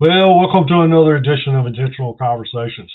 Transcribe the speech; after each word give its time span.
Well, 0.00 0.34
welcome 0.38 0.66
to 0.68 0.80
another 0.80 1.16
edition 1.16 1.54
of 1.54 1.66
Intentional 1.66 2.14
Conversations. 2.14 2.90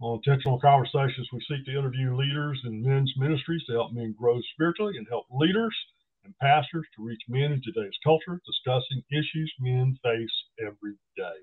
On 0.00 0.16
Intentional 0.24 0.58
Conversations, 0.58 1.28
we 1.30 1.44
seek 1.44 1.66
to 1.66 1.78
interview 1.78 2.16
leaders 2.16 2.58
in 2.64 2.80
men's 2.80 3.12
ministries 3.18 3.62
to 3.66 3.74
help 3.74 3.92
men 3.92 4.16
grow 4.18 4.40
spiritually 4.54 4.96
and 4.96 5.06
help 5.06 5.26
leaders 5.30 5.76
and 6.24 6.32
pastors 6.40 6.86
to 6.96 7.04
reach 7.04 7.20
men 7.28 7.52
in 7.52 7.60
today's 7.60 7.92
culture, 8.02 8.40
discussing 8.46 9.04
issues 9.12 9.52
men 9.60 9.98
face 10.02 10.32
every 10.58 10.96
day. 11.14 11.36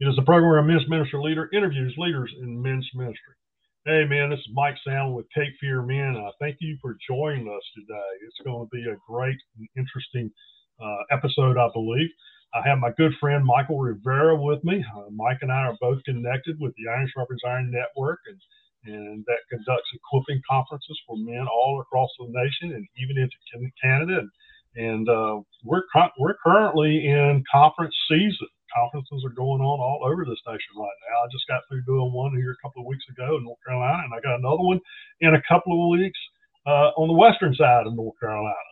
It 0.00 0.08
is 0.08 0.16
a 0.18 0.24
program 0.24 0.48
where 0.48 0.60
a 0.60 0.64
men's 0.64 0.88
ministry 0.88 1.20
leader 1.22 1.50
interviews 1.52 1.92
leaders 1.98 2.32
in 2.40 2.62
men's 2.62 2.88
ministry. 2.94 3.36
Hey, 3.84 4.06
man, 4.08 4.30
this 4.30 4.40
is 4.40 4.48
Mike 4.54 4.76
Sandlin 4.80 5.14
with 5.14 5.26
Cape 5.34 5.52
Fear 5.60 5.82
Men. 5.82 6.16
Uh, 6.16 6.30
thank 6.40 6.56
you 6.60 6.78
for 6.80 6.96
joining 7.06 7.48
us 7.48 7.64
today. 7.76 8.10
It's 8.24 8.40
going 8.46 8.64
to 8.64 8.70
be 8.74 8.88
a 8.88 8.96
great 9.06 9.36
and 9.58 9.68
interesting 9.76 10.32
uh, 10.80 11.04
episode, 11.12 11.58
I 11.58 11.68
believe. 11.74 12.08
I 12.54 12.66
have 12.66 12.78
my 12.78 12.92
good 12.96 13.12
friend 13.20 13.44
Michael 13.44 13.78
Rivera 13.78 14.36
with 14.36 14.64
me. 14.64 14.84
Uh, 14.96 15.10
Mike 15.12 15.38
and 15.42 15.52
I 15.52 15.68
are 15.68 15.76
both 15.80 16.02
connected 16.04 16.56
with 16.60 16.74
the 16.76 16.90
Iron 16.90 17.10
Sharpens 17.14 17.42
Iron 17.46 17.70
Network, 17.70 18.20
and 18.26 18.40
and 18.84 19.24
that 19.26 19.44
conducts 19.50 19.90
equipping 19.92 20.40
conferences 20.48 20.98
for 21.06 21.16
men 21.18 21.46
all 21.52 21.80
across 21.80 22.08
the 22.18 22.26
nation 22.28 22.74
and 22.74 22.86
even 22.96 23.18
into 23.18 23.36
Canada. 23.82 24.20
And, 24.20 24.30
and 24.76 25.08
uh, 25.08 25.40
we're 25.64 25.82
we're 26.18 26.36
currently 26.44 27.06
in 27.06 27.44
conference 27.52 27.94
season. 28.08 28.48
Conferences 28.74 29.24
are 29.26 29.34
going 29.34 29.60
on 29.60 29.80
all 29.80 30.00
over 30.04 30.24
this 30.24 30.40
nation 30.46 30.76
right 30.76 31.00
now. 31.10 31.24
I 31.24 31.28
just 31.32 31.48
got 31.48 31.62
through 31.68 31.84
doing 31.84 32.12
one 32.12 32.36
here 32.36 32.52
a 32.52 32.62
couple 32.66 32.82
of 32.82 32.86
weeks 32.86 33.04
ago 33.10 33.36
in 33.36 33.44
North 33.44 33.58
Carolina, 33.66 34.04
and 34.04 34.14
I 34.14 34.20
got 34.20 34.38
another 34.38 34.62
one 34.62 34.80
in 35.20 35.34
a 35.34 35.42
couple 35.48 35.72
of 35.74 35.98
weeks 35.98 36.18
uh, 36.66 36.92
on 36.96 37.08
the 37.08 37.14
western 37.14 37.54
side 37.54 37.86
of 37.86 37.94
North 37.94 38.18
Carolina. 38.20 38.67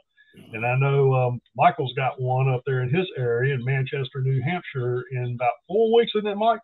And 0.53 0.65
I 0.65 0.77
know 0.77 1.15
um, 1.15 1.41
Michael's 1.57 1.93
got 1.95 2.21
one 2.21 2.49
up 2.49 2.63
there 2.67 2.83
in 2.83 2.95
his 2.95 3.07
area 3.17 3.55
in 3.55 3.65
Manchester, 3.65 4.21
New 4.23 4.41
Hampshire, 4.43 5.05
in 5.13 5.35
about 5.35 5.53
four 5.67 5.95
weeks, 5.95 6.13
isn't 6.17 6.27
it, 6.27 6.37
Mike? 6.37 6.61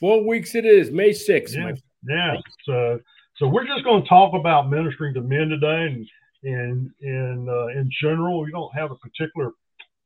Four 0.00 0.26
weeks 0.26 0.54
it 0.54 0.64
is, 0.64 0.90
May 0.90 1.10
6th. 1.10 1.54
Yeah. 1.54 1.72
yeah. 2.08 2.36
So, 2.64 3.00
so 3.36 3.48
we're 3.48 3.66
just 3.66 3.84
going 3.84 4.02
to 4.02 4.08
talk 4.08 4.34
about 4.34 4.70
ministering 4.70 5.14
to 5.14 5.20
men 5.20 5.48
today, 5.48 5.86
and 5.86 6.08
and 6.44 6.90
and 7.02 7.48
uh, 7.48 7.68
in 7.68 7.90
general, 8.00 8.42
we 8.42 8.50
don't 8.50 8.74
have 8.74 8.90
a 8.90 8.96
particular 8.96 9.52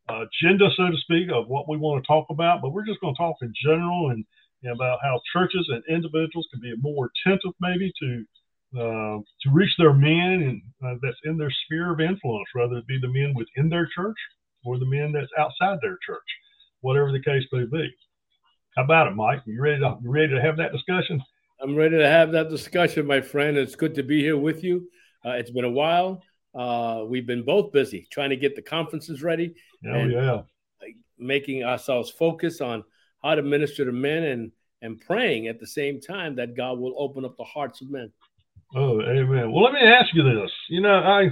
uh, 0.08 0.24
agenda, 0.24 0.68
so 0.76 0.90
to 0.90 0.96
speak, 0.98 1.28
of 1.30 1.48
what 1.48 1.68
we 1.68 1.76
want 1.76 2.02
to 2.02 2.06
talk 2.06 2.26
about, 2.30 2.62
but 2.62 2.70
we're 2.70 2.86
just 2.86 3.00
going 3.00 3.14
to 3.14 3.18
talk 3.18 3.36
in 3.42 3.52
general 3.62 4.10
and, 4.10 4.24
and 4.62 4.72
about 4.72 4.98
how 5.02 5.20
churches 5.32 5.68
and 5.68 5.82
individuals 5.88 6.46
can 6.50 6.60
be 6.60 6.74
more 6.80 7.10
attentive, 7.26 7.52
maybe 7.60 7.92
to 8.00 8.24
uh, 8.76 9.18
to 9.42 9.50
reach 9.50 9.72
their 9.78 9.94
men 9.94 10.42
and 10.42 10.62
uh, 10.84 10.98
that's 11.02 11.16
in 11.24 11.38
their 11.38 11.52
sphere 11.64 11.92
of 11.92 12.00
influence, 12.00 12.48
whether 12.52 12.76
it 12.76 12.86
be 12.86 12.98
the 13.00 13.08
men 13.08 13.34
within 13.34 13.68
their 13.68 13.88
church 13.94 14.16
or 14.64 14.78
the 14.78 14.86
men 14.86 15.12
that's 15.12 15.30
outside 15.38 15.78
their 15.80 15.98
church, 16.06 16.28
whatever 16.80 17.12
the 17.12 17.22
case 17.22 17.44
may 17.52 17.64
be. 17.64 17.88
How 18.76 18.84
about 18.84 19.06
it, 19.06 19.14
Mike? 19.16 19.42
You 19.46 19.60
ready 19.60 19.80
to 19.80 19.96
you 20.02 20.10
ready 20.10 20.34
to 20.34 20.40
have 20.40 20.56
that 20.58 20.72
discussion? 20.72 21.22
I'm 21.60 21.74
ready 21.74 21.98
to 21.98 22.08
have 22.08 22.32
that 22.32 22.50
discussion, 22.50 23.06
my 23.06 23.20
friend. 23.20 23.56
It's 23.56 23.74
good 23.74 23.94
to 23.96 24.02
be 24.02 24.20
here 24.20 24.36
with 24.36 24.62
you. 24.62 24.88
Uh, 25.24 25.30
it's 25.30 25.50
been 25.50 25.64
a 25.64 25.70
while. 25.70 26.22
Uh, 26.54 27.04
we've 27.06 27.26
been 27.26 27.44
both 27.44 27.72
busy 27.72 28.06
trying 28.12 28.30
to 28.30 28.36
get 28.36 28.54
the 28.54 28.62
conferences 28.62 29.22
ready. 29.22 29.54
Oh 29.86 29.90
and, 29.90 30.12
yeah, 30.12 30.42
making 31.18 31.64
ourselves 31.64 32.10
focus 32.10 32.60
on 32.60 32.84
how 33.22 33.34
to 33.34 33.42
minister 33.42 33.84
to 33.84 33.92
men 33.92 34.22
and 34.24 34.52
and 34.82 35.00
praying 35.00 35.48
at 35.48 35.58
the 35.58 35.66
same 35.66 36.00
time 36.00 36.36
that 36.36 36.56
God 36.56 36.78
will 36.78 36.94
open 36.96 37.24
up 37.24 37.36
the 37.36 37.44
hearts 37.44 37.80
of 37.80 37.90
men. 37.90 38.12
Oh, 38.74 39.00
amen. 39.00 39.50
Well, 39.50 39.64
let 39.64 39.72
me 39.72 39.80
ask 39.80 40.12
you 40.14 40.22
this. 40.22 40.50
You 40.68 40.82
know, 40.82 40.94
I, 40.94 41.28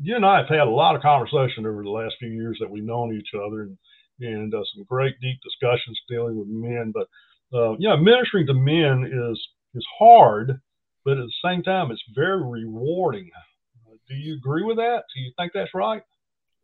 you 0.00 0.16
and 0.16 0.24
I 0.24 0.38
have 0.38 0.48
had 0.48 0.60
a 0.60 0.70
lot 0.70 0.96
of 0.96 1.02
conversation 1.02 1.66
over 1.66 1.82
the 1.82 1.90
last 1.90 2.14
few 2.18 2.30
years 2.30 2.56
that 2.60 2.70
we've 2.70 2.84
known 2.84 3.14
each 3.14 3.28
other, 3.34 3.62
and 3.62 3.78
and 4.20 4.54
uh, 4.54 4.62
some 4.74 4.84
great 4.84 5.14
deep 5.20 5.38
discussions 5.42 6.00
dealing 6.08 6.38
with 6.38 6.48
men. 6.48 6.92
But 6.94 7.08
uh, 7.56 7.76
yeah, 7.78 7.96
ministering 7.96 8.46
to 8.46 8.54
men 8.54 9.04
is 9.04 9.48
is 9.74 9.86
hard, 9.98 10.60
but 11.04 11.18
at 11.18 11.24
the 11.24 11.32
same 11.44 11.62
time, 11.62 11.90
it's 11.90 12.02
very 12.14 12.42
rewarding. 12.42 13.30
Uh, 13.36 13.96
do 14.08 14.14
you 14.14 14.36
agree 14.36 14.62
with 14.62 14.78
that? 14.78 15.04
Do 15.14 15.20
you 15.20 15.32
think 15.38 15.52
that's 15.52 15.74
right? 15.74 16.02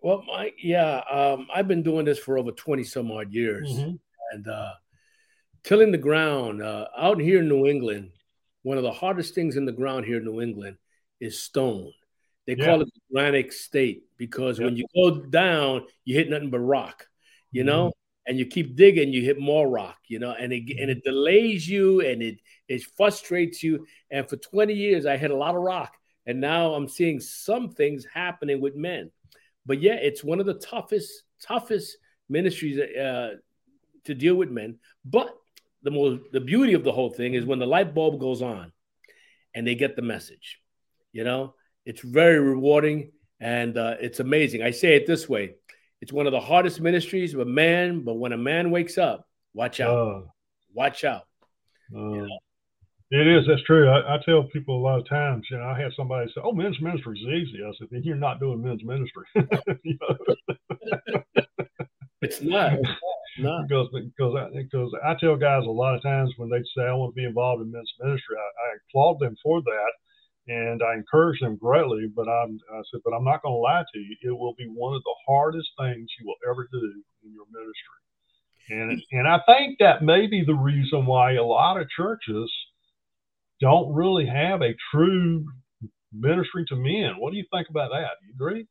Well, 0.01 0.25
Mike, 0.27 0.57
yeah, 0.63 1.03
um, 1.11 1.49
I've 1.55 1.69
been 1.69 1.83
doing 1.83 2.07
this 2.07 2.19
for 2.19 2.39
over 2.39 2.53
twenty 2.53 2.85
some 2.85 3.11
odd 3.11 3.31
years, 3.31 3.71
mm-hmm. 3.71 3.97
and 4.33 4.49
uh, 4.49 4.73
tilling 5.65 5.93
the 5.93 5.99
ground 5.99 6.63
uh, 6.63 6.87
out 6.97 7.21
here 7.21 7.41
in 7.41 7.49
New 7.49 7.67
England 7.67 8.13
one 8.67 8.79
of 8.79 8.83
the 8.83 8.91
hardest 8.91 9.33
things 9.33 9.57
in 9.57 9.65
the 9.65 9.71
ground 9.71 10.05
here 10.05 10.17
in 10.17 10.25
New 10.25 10.41
England 10.41 10.77
is 11.21 11.41
stone. 11.41 11.93
They 12.49 12.57
yeah. 12.57 12.65
call 12.65 12.83
it 12.83 12.89
the 12.93 13.01
Granite 13.15 13.53
State 13.53 14.03
because 14.17 14.59
when 14.59 14.75
you 14.75 14.85
go 14.93 15.21
down, 15.21 15.85
you 16.05 16.17
hit 16.17 16.29
nothing 16.29 16.51
but 16.51 16.59
rock, 16.59 17.07
you 17.53 17.63
know, 17.63 17.91
mm-hmm. 17.91 18.31
and 18.31 18.39
you 18.41 18.45
keep 18.45 18.75
digging, 18.75 19.13
you 19.13 19.23
hit 19.23 19.39
more 19.39 19.69
rock, 19.69 19.99
you 20.09 20.19
know, 20.19 20.33
and 20.33 20.53
it 20.53 20.65
and 20.81 20.91
it 20.91 21.05
delays 21.05 21.69
you 21.69 22.01
and 22.01 22.21
it 22.21 22.41
it 22.67 22.83
frustrates 22.97 23.63
you. 23.63 23.87
And 24.11 24.29
for 24.29 24.37
20 24.37 24.75
years, 24.75 25.07
I 25.07 25.17
hit 25.17 25.31
a 25.31 25.37
lot 25.37 25.55
of 25.55 25.63
rock, 25.63 25.95
and 26.27 26.41
now 26.41 26.75
I'm 26.75 26.89
seeing 26.89 27.21
some 27.21 27.71
things 27.71 28.05
happening 28.13 28.61
with 28.61 28.75
men. 28.75 29.13
But 29.65 29.81
yeah, 29.81 29.95
it's 29.95 30.25
one 30.25 30.41
of 30.41 30.47
the 30.47 30.55
toughest 30.55 31.23
toughest 31.41 31.99
ministries 32.29 32.81
uh, 32.81 33.35
to 34.07 34.15
deal 34.17 34.35
with 34.35 34.51
men. 34.51 34.81
But 35.05 35.37
the 35.87 35.93
most 35.93 36.21
the 36.33 36.41
beauty 36.41 36.75
of 36.75 36.83
the 36.83 36.91
whole 36.91 37.11
thing 37.11 37.35
is 37.35 37.47
when 37.47 37.61
the 37.61 37.67
light 37.67 37.95
bulb 37.95 38.19
goes 38.19 38.43
on 38.43 38.73
and 39.55 39.65
they 39.65 39.77
get 39.77 39.95
the 39.95 40.03
message. 40.03 40.59
You 41.13 41.23
know, 41.23 41.55
it's 41.85 42.01
very 42.01 42.41
rewarding 42.41 43.13
and 43.39 43.79
uh, 43.79 43.95
it's 44.01 44.19
amazing. 44.19 44.63
I 44.63 44.73
say 44.73 44.97
it 44.97 45.07
this 45.07 45.29
way: 45.29 45.55
it's 46.01 46.13
one 46.13 46.27
of 46.27 46.33
the 46.33 46.41
hardest 46.41 46.81
ministries 46.81 47.35
of 47.35 47.41
a 47.41 47.45
man, 47.45 48.03
but 48.05 48.15
when 48.15 48.33
a 48.33 48.37
man 48.37 48.73
wakes 48.73 48.99
up, 48.99 49.29
watch 49.55 49.79
out, 49.79 49.97
uh, 49.97 50.23
watch 50.75 51.05
out. 51.05 51.23
Uh, 51.95 51.99
you 51.99 52.27
know? 52.27 52.39
It 53.13 53.29
is. 53.29 53.47
That's 53.47 53.63
true. 53.63 53.89
I, 53.89 54.17
I, 54.17 54.19
tell 54.25 54.43
people 54.43 54.77
a 54.77 54.83
lot 54.83 54.99
of 54.99 55.09
times. 55.09 55.47
You 55.49 55.59
know, 55.59 55.67
I 55.67 55.81
had 55.81 55.93
somebody 55.97 56.29
say, 56.35 56.41
"Oh, 56.43 56.51
men's 56.51 56.81
ministry 56.81 57.17
is 57.17 57.49
easy." 57.49 57.63
I 57.65 57.71
said, 57.79 57.87
"You're 58.05 58.17
not 58.17 58.41
doing 58.41 58.61
men's 58.61 58.83
ministry." 58.83 59.27
it's 62.21 62.43
not. 62.43 62.73
It's 62.73 62.89
not. 62.89 63.16
No. 63.39 63.65
Because 63.69 63.89
because 63.93 64.35
I, 64.37 64.49
because 64.57 64.93
I 65.05 65.15
tell 65.19 65.37
guys 65.37 65.65
a 65.67 65.71
lot 65.71 65.95
of 65.95 66.03
times 66.03 66.33
when 66.37 66.51
they 66.51 66.63
say 66.77 66.87
I 66.89 66.95
want 66.95 67.15
to 67.15 67.21
be 67.21 67.25
involved 67.27 67.63
in 67.63 67.73
men's 67.73 67.93
ministry, 68.01 68.37
I, 68.37 68.41
I 68.41 68.69
applaud 68.89 69.21
them 69.21 69.37
for 69.43 69.63
that, 69.63 69.93
and 70.49 70.83
I 70.83 70.95
encourage 70.95 71.41
them 71.41 71.57
greatly. 71.57 72.07
But 72.15 72.29
I'm 72.29 72.59
I 72.73 72.81
said, 72.91 73.01
but 73.05 73.13
I'm 73.15 73.25
not 73.25 73.43
going 73.43 73.55
to 73.55 73.59
lie 73.59 73.85
to 73.93 73.99
you. 73.99 74.17
It 74.23 74.39
will 74.39 74.55
be 74.55 74.67
one 74.67 74.95
of 74.95 75.03
the 75.03 75.17
hardest 75.29 75.69
things 75.79 76.09
you 76.19 76.27
will 76.27 76.41
ever 76.51 76.69
do 76.73 77.03
in 77.25 77.33
your 77.33 77.47
ministry, 77.53 78.01
and 78.71 78.99
mm. 78.99 79.19
and 79.19 79.29
I 79.29 79.41
think 79.47 79.79
that 79.81 80.03
may 80.03 80.27
be 80.27 80.45
the 80.45 80.55
reason 80.55 81.07
why 81.07 81.35
a 81.35 81.45
lot 81.45 81.81
of 81.81 81.89
churches 81.91 82.51
don't 83.61 83.95
really 83.95 84.27
have 84.27 84.63
a 84.63 84.75
true 84.93 85.45
ministry 86.13 86.65
to 86.69 86.77
men. 86.77 87.15
What 87.19 87.33
do 87.33 87.37
you 87.37 87.45
think 87.53 87.69
about 87.71 87.91
that? 87.91 88.11
Do 88.21 88.27
you 88.27 88.35
agree? 88.35 88.67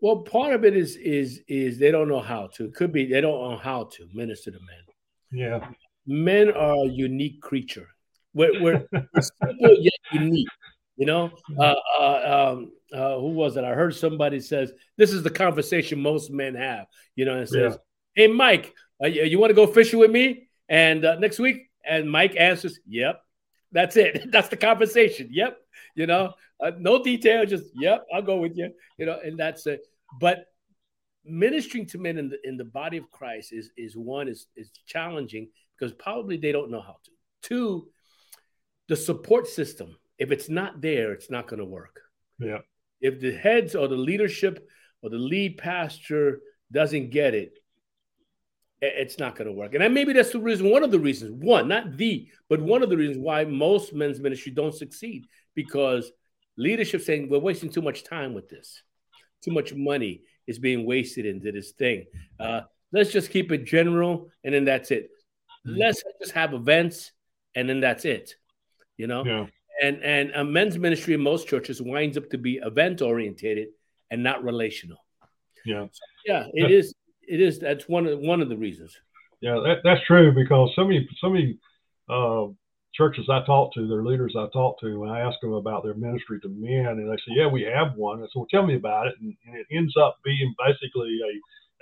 Well, 0.00 0.18
part 0.18 0.54
of 0.54 0.64
it 0.64 0.76
is 0.76 0.96
is 0.96 1.42
is 1.48 1.78
they 1.78 1.90
don't 1.90 2.08
know 2.08 2.20
how 2.20 2.48
to. 2.54 2.66
It 2.66 2.74
could 2.74 2.92
be 2.92 3.06
they 3.06 3.20
don't 3.20 3.50
know 3.50 3.56
how 3.56 3.84
to 3.84 4.08
minister 4.12 4.50
to 4.50 4.58
men. 4.58 5.40
Yeah, 5.40 5.68
men 6.06 6.50
are 6.52 6.84
a 6.84 6.88
unique 6.88 7.40
creature. 7.42 7.88
We're, 8.34 8.62
we're, 8.62 8.88
we're 8.92 9.22
simple 9.22 9.76
yet 9.80 9.92
unique. 10.12 10.48
You 10.96 11.06
know, 11.06 11.30
uh, 11.58 11.74
uh, 12.00 12.50
um, 12.50 12.72
uh, 12.92 13.18
who 13.18 13.28
was 13.28 13.56
it? 13.56 13.64
I 13.64 13.72
heard 13.72 13.94
somebody 13.94 14.40
says 14.40 14.72
this 14.96 15.12
is 15.12 15.22
the 15.22 15.30
conversation 15.30 16.00
most 16.00 16.30
men 16.30 16.54
have. 16.54 16.86
You 17.14 17.24
know, 17.24 17.34
and 17.34 17.48
says, 17.48 17.78
yeah. 18.16 18.26
"Hey, 18.26 18.32
Mike, 18.32 18.74
uh, 19.02 19.06
you, 19.06 19.24
you 19.24 19.38
want 19.38 19.50
to 19.50 19.54
go 19.54 19.66
fishing 19.66 19.98
with 19.98 20.10
me?" 20.10 20.48
And 20.68 21.04
uh, 21.04 21.16
next 21.18 21.38
week, 21.38 21.70
and 21.84 22.10
Mike 22.10 22.34
answers, 22.36 22.78
"Yep." 22.86 23.20
That's 23.72 23.96
it. 23.96 24.30
That's 24.30 24.48
the 24.48 24.56
conversation. 24.56 25.28
Yep. 25.30 25.58
You 25.94 26.06
know, 26.06 26.34
uh, 26.60 26.72
no 26.78 27.02
detail, 27.02 27.46
just 27.46 27.66
yep, 27.74 28.06
I'll 28.12 28.22
go 28.22 28.36
with 28.38 28.56
you. 28.56 28.70
You 28.98 29.06
know, 29.06 29.18
and 29.22 29.38
that's 29.38 29.66
it. 29.66 29.80
But 30.20 30.46
ministering 31.24 31.86
to 31.86 31.98
men 31.98 32.18
in 32.18 32.28
the 32.28 32.38
in 32.44 32.56
the 32.56 32.64
body 32.64 32.96
of 32.96 33.10
Christ 33.10 33.52
is 33.52 33.70
is 33.76 33.96
one 33.96 34.28
is 34.28 34.46
is 34.56 34.70
challenging 34.86 35.48
because 35.78 35.92
probably 35.94 36.36
they 36.36 36.52
don't 36.52 36.70
know 36.70 36.80
how 36.80 36.96
to. 37.04 37.10
Two, 37.42 37.88
the 38.88 38.96
support 38.96 39.46
system. 39.46 39.96
If 40.18 40.32
it's 40.32 40.48
not 40.48 40.80
there, 40.80 41.12
it's 41.12 41.30
not 41.30 41.46
going 41.46 41.60
to 41.60 41.64
work. 41.64 42.00
Yeah. 42.40 42.58
If 43.00 43.20
the 43.20 43.32
heads 43.32 43.76
or 43.76 43.86
the 43.86 43.96
leadership 43.96 44.66
or 45.02 45.10
the 45.10 45.18
lead 45.18 45.58
pastor 45.58 46.40
doesn't 46.72 47.10
get 47.10 47.34
it, 47.34 47.52
it's 48.80 49.18
not 49.18 49.36
going 49.36 49.46
to 49.46 49.52
work. 49.52 49.74
And 49.74 49.94
maybe 49.94 50.12
that's 50.12 50.30
the 50.32 50.40
reason, 50.40 50.70
one 50.70 50.84
of 50.84 50.90
the 50.90 50.98
reasons, 51.00 51.32
one, 51.32 51.68
not 51.68 51.96
the, 51.96 52.28
but 52.48 52.60
one 52.60 52.82
of 52.82 52.90
the 52.90 52.96
reasons 52.96 53.18
why 53.18 53.44
most 53.44 53.92
men's 53.92 54.20
ministry 54.20 54.52
don't 54.52 54.74
succeed 54.74 55.26
because 55.54 56.10
leadership 56.58 57.00
saying 57.00 57.30
we're 57.30 57.38
wasting 57.38 57.70
too 57.70 57.80
much 57.80 58.04
time 58.04 58.34
with 58.34 58.48
this, 58.50 58.82
too 59.42 59.52
much 59.52 59.72
money 59.72 60.22
is 60.46 60.58
being 60.58 60.84
wasted 60.84 61.24
into 61.24 61.52
this 61.52 61.70
thing. 61.72 62.06
Uh, 62.38 62.62
let's 62.92 63.12
just 63.12 63.30
keep 63.30 63.50
it 63.52 63.64
general, 63.64 64.28
and 64.44 64.52
then 64.52 64.64
that's 64.64 64.90
it. 64.90 65.10
Mm-hmm. 65.66 65.78
Let's 65.78 66.02
just 66.20 66.32
have 66.32 66.52
events, 66.52 67.12
and 67.54 67.68
then 67.68 67.80
that's 67.80 68.04
it. 68.04 68.34
You 68.96 69.06
know. 69.06 69.24
Yeah. 69.24 69.46
And 69.80 70.02
and 70.02 70.32
a 70.34 70.44
men's 70.44 70.76
ministry 70.76 71.14
in 71.14 71.20
most 71.20 71.46
churches 71.46 71.80
winds 71.80 72.16
up 72.18 72.28
to 72.30 72.38
be 72.38 72.56
event 72.56 73.00
orientated 73.00 73.68
and 74.10 74.24
not 74.24 74.42
relational. 74.42 74.98
Yeah. 75.64 75.86
So, 75.92 76.00
yeah, 76.26 76.46
it 76.52 76.72
is 76.72 76.94
it 77.28 77.40
is 77.40 77.60
that's 77.60 77.88
one 77.88 78.06
of 78.06 78.18
one 78.18 78.40
of 78.40 78.48
the 78.48 78.56
reasons. 78.56 78.96
Yeah, 79.40 79.60
that, 79.64 79.82
that's 79.84 80.04
true 80.04 80.32
because 80.32 80.72
so 80.74 80.84
many 80.84 81.08
so 81.20 81.30
many 81.30 81.58
uh, 82.08 82.46
churches 82.98 83.28
I 83.30 83.46
talk 83.46 83.72
to, 83.74 83.86
their 83.86 84.02
leaders 84.02 84.34
I 84.36 84.46
talk 84.52 84.80
to, 84.80 84.98
when 84.98 85.08
I 85.08 85.20
ask 85.20 85.38
them 85.40 85.54
about 85.54 85.84
their 85.84 85.94
ministry 85.94 86.40
to 86.40 86.48
men, 86.48 86.98
and 86.98 87.08
they 87.08 87.16
say, 87.16 87.38
"Yeah, 87.38 87.46
we 87.46 87.62
have 87.62 87.94
one." 87.96 88.18
I 88.18 88.22
said, 88.26 88.34
"Well, 88.34 88.50
tell 88.50 88.66
me 88.66 88.74
about 88.74 89.06
it." 89.06 89.14
And, 89.20 89.36
and 89.46 89.56
it 89.56 89.66
ends 89.70 89.94
up 89.96 90.18
being 90.24 90.54
basically 90.58 91.16
a 91.22 91.32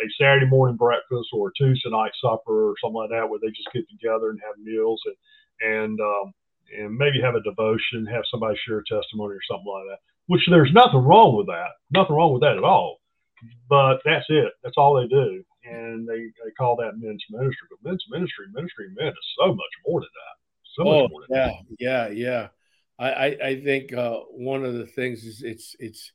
a 0.04 0.06
Saturday 0.20 0.46
morning 0.46 0.76
breakfast 0.76 1.28
or 1.32 1.48
a 1.48 1.52
Tuesday 1.56 1.88
night 1.88 2.12
supper 2.20 2.68
or 2.68 2.74
something 2.82 3.00
like 3.00 3.10
that, 3.10 3.28
where 3.28 3.40
they 3.40 3.48
just 3.48 3.72
get 3.72 3.88
together 3.88 4.28
and 4.30 4.40
have 4.44 4.62
meals 4.62 5.00
and 5.06 5.16
and 5.72 6.00
um, 6.00 6.34
and 6.76 6.96
maybe 6.96 7.20
have 7.22 7.34
a 7.34 7.42
devotion, 7.42 8.06
have 8.06 8.28
somebody 8.30 8.58
share 8.66 8.84
a 8.84 8.84
testimony 8.84 9.34
or 9.34 9.46
something 9.48 9.72
like 9.72 9.88
that. 9.88 10.00
Which 10.26 10.42
there's 10.50 10.72
nothing 10.72 11.00
wrong 11.00 11.36
with 11.36 11.46
that, 11.46 11.80
nothing 11.90 12.16
wrong 12.16 12.32
with 12.32 12.42
that 12.42 12.58
at 12.58 12.64
all. 12.64 12.98
But 13.68 13.98
that's 14.04 14.26
it. 14.28 14.52
That's 14.62 14.76
all 14.76 14.94
they 15.00 15.08
do, 15.08 15.44
and 15.64 16.08
they, 16.08 16.32
they 16.42 16.50
call 16.58 16.76
that 16.76 16.98
men's 16.98 17.24
ministry. 17.30 17.68
But 17.70 17.88
men's 17.88 18.04
ministry, 18.10 18.46
ministry 18.52 18.88
men 18.96 19.08
is 19.08 19.28
so 19.38 19.48
much 19.48 19.74
more 19.86 20.00
than 20.00 20.10
that. 20.12 20.45
So 20.76 20.86
oh, 20.86 21.08
yeah, 21.30 21.52
yeah, 21.78 22.08
yeah. 22.08 22.48
I, 22.98 23.10
I, 23.10 23.26
I 23.44 23.60
think 23.62 23.92
uh, 23.92 24.20
one 24.30 24.64
of 24.64 24.74
the 24.74 24.86
things 24.86 25.24
is 25.24 25.42
it's 25.42 25.74
it's 25.78 26.12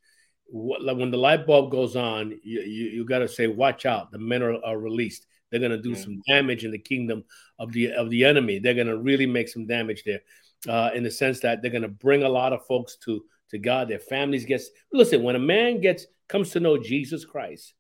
when 0.52 1.12
the 1.12 1.18
light 1.18 1.48
bulb 1.48 1.72
goes 1.72 1.96
on, 1.96 2.32
you, 2.44 2.60
you, 2.62 2.86
you 2.90 3.06
got 3.06 3.20
to 3.20 3.28
say, 3.28 3.48
watch 3.48 3.86
out. 3.86 4.12
The 4.12 4.20
men 4.20 4.44
are, 4.44 4.64
are 4.64 4.78
released. 4.78 5.26
They're 5.50 5.60
going 5.60 5.72
to 5.72 5.82
do 5.82 5.92
mm-hmm. 5.92 6.02
some 6.02 6.22
damage 6.28 6.66
in 6.66 6.72
the 6.72 6.78
kingdom 6.78 7.24
of 7.58 7.72
the 7.72 7.92
of 7.94 8.10
the 8.10 8.24
enemy. 8.26 8.60
They're 8.60 8.74
going 8.74 8.88
to 8.88 8.98
really 8.98 9.26
make 9.26 9.50
some 9.50 9.66
damage 9.66 10.04
there, 10.06 10.22
uh, 10.68 10.92
in 10.94 11.04
the 11.04 11.12
sense 11.12 11.40
that 11.42 11.62
they're 11.62 11.72
going 11.72 11.82
to 11.82 11.88
bring 11.88 12.24
a 12.24 12.30
lot 12.30 12.54
of 12.54 12.66
folks 12.66 12.98
to 13.06 13.24
to 13.50 13.58
God. 13.58 13.88
Their 13.88 14.00
families 14.00 14.46
gets 14.46 14.70
listen. 14.94 15.24
When 15.24 15.36
a 15.36 15.40
man 15.40 15.82
gets 15.82 16.06
comes 16.28 16.52
to 16.52 16.60
know 16.60 16.78
Jesus 16.78 17.26
Christ, 17.26 17.74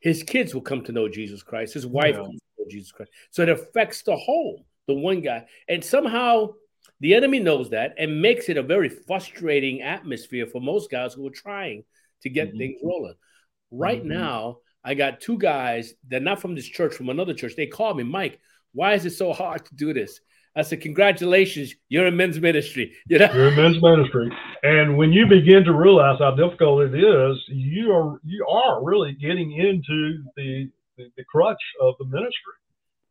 his 0.00 0.22
kids 0.22 0.54
will 0.54 0.62
come 0.62 0.82
to 0.84 0.92
know 0.92 1.08
Jesus 1.08 1.42
Christ. 1.42 1.74
His 1.74 1.86
wife 1.86 2.14
yeah. 2.16 2.22
comes 2.22 2.40
to 2.40 2.62
know 2.62 2.66
Jesus 2.68 2.92
Christ. 2.92 3.12
So 3.30 3.42
it 3.42 3.48
affects 3.48 4.02
the 4.02 4.16
whole, 4.16 4.64
the 4.86 4.94
one 4.94 5.20
guy, 5.20 5.46
and 5.68 5.84
somehow 5.84 6.50
the 7.00 7.14
enemy 7.14 7.40
knows 7.40 7.70
that 7.70 7.94
and 7.98 8.22
makes 8.22 8.48
it 8.48 8.56
a 8.56 8.62
very 8.62 8.88
frustrating 8.88 9.82
atmosphere 9.82 10.46
for 10.46 10.60
most 10.60 10.90
guys 10.90 11.14
who 11.14 11.26
are 11.26 11.30
trying 11.30 11.84
to 12.22 12.30
get 12.30 12.48
mm-hmm. 12.48 12.58
things 12.58 12.80
rolling. 12.82 13.14
Right 13.70 14.00
mm-hmm. 14.00 14.12
now, 14.12 14.58
I 14.84 14.94
got 14.94 15.20
two 15.20 15.38
guys. 15.38 15.94
They're 16.06 16.20
not 16.20 16.40
from 16.40 16.54
this 16.54 16.66
church, 16.66 16.94
from 16.94 17.08
another 17.08 17.34
church. 17.34 17.56
They 17.56 17.66
called 17.66 17.96
me, 17.96 18.04
Mike. 18.04 18.40
Why 18.72 18.94
is 18.94 19.04
it 19.04 19.10
so 19.10 19.32
hard 19.32 19.64
to 19.66 19.74
do 19.74 19.92
this? 19.92 20.20
I 20.54 20.62
said, 20.62 20.80
"Congratulations, 20.82 21.74
you're 21.88 22.06
in 22.06 22.16
men's 22.16 22.38
ministry." 22.38 22.94
You 23.08 23.18
know, 23.18 23.32
you're 23.32 23.48
in 23.48 23.56
men's 23.56 23.82
ministry, 23.82 24.30
and 24.62 24.96
when 24.96 25.12
you 25.12 25.26
begin 25.26 25.64
to 25.64 25.72
realize 25.72 26.18
how 26.18 26.34
difficult 26.34 26.82
it 26.82 26.94
is, 26.94 27.36
you 27.48 27.92
are 27.92 28.20
you 28.22 28.46
are 28.46 28.84
really 28.84 29.14
getting 29.14 29.52
into 29.52 30.22
the 30.36 30.70
the, 30.96 31.10
the 31.16 31.24
crutch 31.24 31.62
of 31.80 31.94
the 31.98 32.04
ministry, 32.04 32.54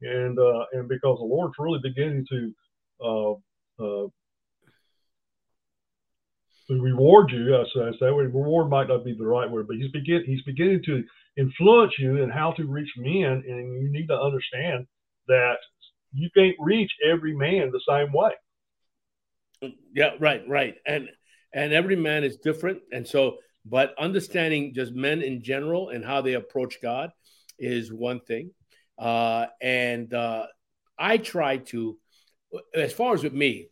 and 0.02 0.38
uh, 0.38 0.66
and 0.74 0.88
because 0.88 1.18
the 1.20 1.26
Lord's 1.26 1.56
really 1.60 1.80
beginning 1.82 2.26
to 2.30 2.54
uh, 3.04 3.32
uh, 3.84 4.08
to 6.68 6.82
reward 6.82 7.32
you. 7.32 7.56
I 7.56 7.64
say, 8.00 8.06
reward 8.08 8.70
might 8.70 8.88
not 8.88 9.04
be 9.04 9.14
the 9.14 9.26
right 9.26 9.50
word, 9.50 9.68
but 9.68 9.78
he's 9.78 9.92
begin 9.92 10.24
he's 10.26 10.44
beginning 10.44 10.82
to 10.86 11.04
influence 11.38 11.94
you 11.98 12.22
in 12.22 12.30
how 12.30 12.52
to 12.54 12.66
reach 12.66 12.92
men, 12.98 13.44
and 13.48 13.82
you 13.82 13.92
need 13.92 14.08
to 14.08 14.20
understand 14.20 14.88
that 15.28 15.58
you 16.14 16.30
can't 16.36 16.56
reach 16.60 16.92
every 17.10 17.36
man 17.36 17.72
the 17.72 17.82
same 17.88 18.12
way. 18.14 18.32
Yeah, 19.94 20.12
right, 20.20 20.48
right, 20.48 20.76
and 20.86 21.10
and 21.54 21.74
every 21.74 21.96
man 21.96 22.24
is 22.24 22.38
different, 22.38 22.80
and 22.92 23.08
so 23.08 23.38
but 23.66 23.94
understanding 24.00 24.74
just 24.74 24.94
men 24.94 25.22
in 25.22 25.44
general 25.44 25.90
and 25.90 26.04
how 26.04 26.22
they 26.22 26.34
approach 26.34 26.82
God 26.82 27.12
is 27.60 27.94
one 27.94 28.20
thing, 28.22 28.52
uh, 29.02 29.48
and 29.62 30.14
uh, 30.14 30.46
I 30.98 31.18
try 31.18 31.58
to, 31.58 31.98
as 32.76 32.94
far 32.94 33.14
as 33.16 33.24
with 33.24 33.34
me, 33.34 33.70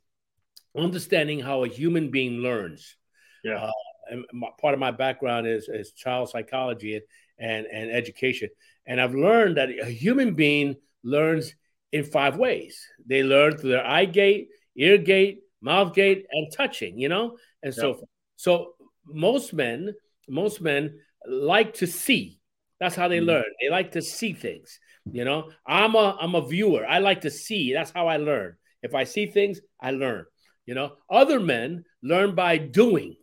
understanding 0.76 1.40
how 1.40 1.64
a 1.64 1.68
human 1.68 2.10
being 2.12 2.40
learns. 2.40 2.96
Yeah. 3.44 3.58
Uh, 3.58 3.72
and 4.12 4.26
my, 4.34 4.50
part 4.60 4.74
of 4.74 4.80
my 4.80 4.92
background 4.92 5.48
is, 5.48 5.70
is 5.70 5.92
child 5.92 6.30
psychology 6.30 6.96
and, 6.96 7.04
and, 7.40 7.66
and 7.68 7.92
education. 7.92 8.50
And 8.86 9.00
I've 9.00 9.14
learned 9.14 9.58
that 9.58 9.70
a 9.70 9.86
human 9.86 10.34
being 10.34 10.76
learns 11.04 11.54
in 11.92 12.04
five 12.04 12.38
ways. 12.38 12.84
They 13.06 13.24
learn 13.24 13.58
through 13.58 13.72
their 13.72 13.86
eye 13.86 14.06
gate, 14.06 14.50
ear 14.76 14.98
gate, 14.98 15.42
mouth 15.62 15.94
gate, 15.94 16.26
and 16.32 16.52
touching, 16.52 16.98
you 16.98 17.10
know, 17.10 17.38
and 17.62 17.74
yeah. 17.76 17.82
so 17.82 17.94
forth. 17.94 18.10
So 18.36 18.74
most 19.06 19.54
men, 19.54 19.94
most 20.28 20.62
men 20.62 21.00
like 21.28 21.76
to 21.76 21.88
see. 21.88 22.40
That's 22.80 22.96
how 22.96 23.08
they 23.08 23.18
mm-hmm. 23.18 23.28
learn. 23.28 23.46
They 23.62 23.70
like 23.70 23.92
to 23.92 24.02
see 24.02 24.34
things. 24.34 24.80
You 25.12 25.26
know, 25.26 25.52
I'm 25.66 25.96
a 25.96 26.18
I'm 26.20 26.36
a 26.36 26.46
viewer. 26.46 26.86
I 26.86 27.00
like 27.00 27.22
to 27.22 27.32
see. 27.32 27.74
That's 27.74 27.92
how 27.92 28.08
I 28.08 28.18
learn. 28.18 28.56
If 28.84 28.96
I 28.96 29.04
see 29.04 29.26
things, 29.26 29.60
I 29.80 29.92
learn. 29.92 30.26
You 30.66 30.76
know, 30.76 30.94
other 31.10 31.40
men 31.40 31.86
learn 32.04 32.36
by 32.36 32.58
doing. 32.58 33.16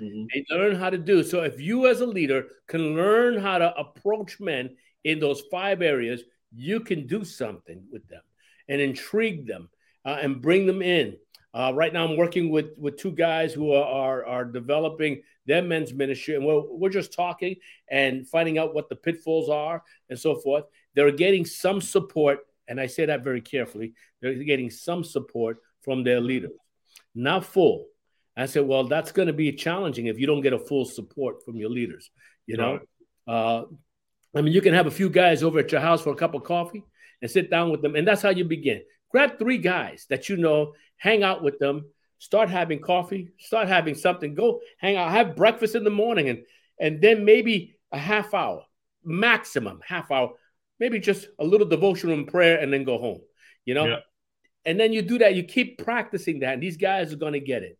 Mm-hmm. 0.00 0.26
They 0.32 0.44
learn 0.54 0.76
how 0.76 0.90
to 0.90 0.98
do. 0.98 1.22
So 1.22 1.42
if 1.42 1.60
you 1.60 1.86
as 1.86 2.00
a 2.00 2.06
leader 2.06 2.46
can 2.68 2.94
learn 2.94 3.38
how 3.38 3.58
to 3.58 3.76
approach 3.76 4.38
men 4.40 4.76
in 5.04 5.18
those 5.18 5.42
five 5.50 5.82
areas, 5.82 6.22
you 6.54 6.80
can 6.80 7.06
do 7.06 7.24
something 7.24 7.82
with 7.90 8.06
them 8.08 8.22
and 8.68 8.80
intrigue 8.80 9.46
them 9.46 9.68
uh, 10.04 10.18
and 10.20 10.42
bring 10.42 10.66
them 10.66 10.82
in. 10.82 11.16
Uh, 11.54 11.72
right 11.74 11.92
now, 11.92 12.06
I'm 12.06 12.18
working 12.18 12.50
with 12.50 12.66
with 12.76 12.98
two 12.98 13.12
guys 13.12 13.54
who 13.54 13.72
are, 13.72 13.84
are, 13.84 14.26
are 14.26 14.44
developing 14.44 15.22
their 15.46 15.62
men's 15.62 15.94
ministry, 15.94 16.34
and 16.34 16.44
we're 16.44 16.62
we're 16.68 16.90
just 16.90 17.14
talking 17.14 17.56
and 17.90 18.28
finding 18.28 18.58
out 18.58 18.74
what 18.74 18.90
the 18.90 18.96
pitfalls 18.96 19.48
are 19.48 19.82
and 20.10 20.18
so 20.18 20.34
forth. 20.34 20.64
They're 20.96 21.12
getting 21.12 21.44
some 21.44 21.80
support, 21.80 22.40
and 22.66 22.80
I 22.80 22.86
say 22.86 23.06
that 23.06 23.22
very 23.22 23.40
carefully. 23.40 23.92
They're 24.20 24.34
getting 24.34 24.70
some 24.70 25.04
support 25.04 25.58
from 25.82 26.02
their 26.02 26.20
leaders 26.20 26.50
not 27.16 27.44
full. 27.44 27.86
I 28.36 28.46
said, 28.46 28.66
well, 28.66 28.84
that's 28.84 29.12
going 29.12 29.28
to 29.28 29.32
be 29.32 29.50
challenging 29.52 30.06
if 30.06 30.20
you 30.20 30.26
don't 30.26 30.42
get 30.42 30.52
a 30.52 30.58
full 30.58 30.84
support 30.84 31.42
from 31.44 31.56
your 31.56 31.70
leaders. 31.70 32.10
You 32.46 32.58
know, 32.58 32.80
right. 33.26 33.34
uh, 33.34 33.64
I 34.36 34.42
mean, 34.42 34.52
you 34.52 34.60
can 34.60 34.74
have 34.74 34.86
a 34.86 34.90
few 34.90 35.08
guys 35.08 35.42
over 35.42 35.58
at 35.58 35.72
your 35.72 35.80
house 35.80 36.02
for 36.02 36.10
a 36.10 36.16
cup 36.16 36.34
of 36.34 36.44
coffee 36.44 36.84
and 37.22 37.30
sit 37.30 37.50
down 37.50 37.70
with 37.70 37.80
them, 37.80 37.96
and 37.96 38.06
that's 38.06 38.20
how 38.20 38.28
you 38.28 38.44
begin. 38.44 38.82
Grab 39.10 39.38
three 39.38 39.58
guys 39.58 40.06
that 40.10 40.28
you 40.28 40.36
know, 40.36 40.74
hang 40.98 41.22
out 41.22 41.42
with 41.42 41.58
them, 41.58 41.86
start 42.18 42.50
having 42.50 42.78
coffee, 42.78 43.30
start 43.38 43.68
having 43.68 43.94
something, 43.94 44.34
go 44.34 44.60
hang 44.78 44.96
out, 44.96 45.10
have 45.10 45.34
breakfast 45.34 45.74
in 45.74 45.82
the 45.82 45.90
morning, 45.90 46.28
and 46.28 46.44
and 46.78 47.00
then 47.00 47.24
maybe 47.24 47.78
a 47.90 47.98
half 47.98 48.34
hour, 48.34 48.64
maximum 49.02 49.80
half 49.82 50.10
hour, 50.10 50.32
maybe 50.78 50.98
just 50.98 51.28
a 51.38 51.44
little 51.44 51.66
devotional 51.66 52.14
and 52.14 52.26
prayer, 52.26 52.58
and 52.58 52.72
then 52.72 52.84
go 52.84 52.98
home. 52.98 53.20
You 53.64 53.74
know, 53.74 53.86
yeah. 53.86 53.96
And 54.66 54.80
then 54.80 54.92
you 54.92 55.00
do 55.00 55.18
that, 55.18 55.36
you 55.36 55.44
keep 55.44 55.78
practicing 55.78 56.40
that, 56.40 56.54
and 56.54 56.62
these 56.62 56.76
guys 56.76 57.12
are 57.12 57.16
going 57.16 57.34
to 57.34 57.40
get 57.40 57.62
it. 57.62 57.78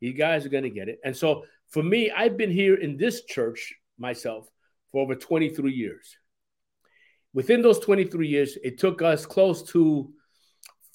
These 0.00 0.18
guys 0.18 0.44
are 0.44 0.50
going 0.50 0.64
to 0.64 0.70
get 0.70 0.88
it. 0.88 0.98
And 1.04 1.16
so 1.16 1.44
for 1.70 1.82
me, 1.82 2.10
I've 2.10 2.36
been 2.36 2.50
here 2.50 2.74
in 2.74 2.96
this 2.96 3.24
church 3.24 3.74
myself 3.98 4.48
for 4.92 5.02
over 5.02 5.14
23 5.14 5.72
years. 5.72 6.16
Within 7.32 7.62
those 7.62 7.78
23 7.78 8.28
years, 8.28 8.58
it 8.62 8.78
took 8.78 9.02
us 9.02 9.24
close 9.24 9.62
to 9.70 10.10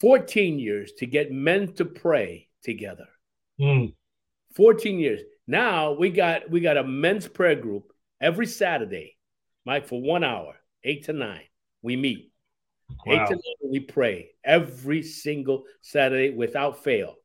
14 0.02 0.60
years 0.60 0.92
to 0.98 1.06
get 1.06 1.32
men 1.32 1.74
to 1.76 1.86
pray 1.86 2.50
together. 2.64 3.08
Mm. 3.60 3.94
14 4.56 5.00
years. 5.00 5.22
Now 5.48 5.94
we 5.94 6.10
got 6.10 6.50
we 6.50 6.60
got 6.60 6.78
a 6.78 6.84
men's 6.84 7.28
prayer 7.28 7.56
group 7.56 7.92
every 8.20 8.48
Saturday, 8.48 9.18
Mike, 9.66 9.88
for 9.88 10.02
one 10.02 10.24
hour, 10.24 10.56
eight 10.84 11.06
to 11.06 11.14
nine. 11.14 11.44
We 11.82 11.96
meet. 11.96 12.32
Wow. 13.06 13.14
Eight 13.14 13.28
to 13.28 13.34
nine, 13.34 13.72
we 13.72 13.80
pray 13.80 14.32
every 14.44 15.04
single 15.04 15.64
Saturday 15.82 16.30
without 16.32 16.84
fail. 16.84 17.16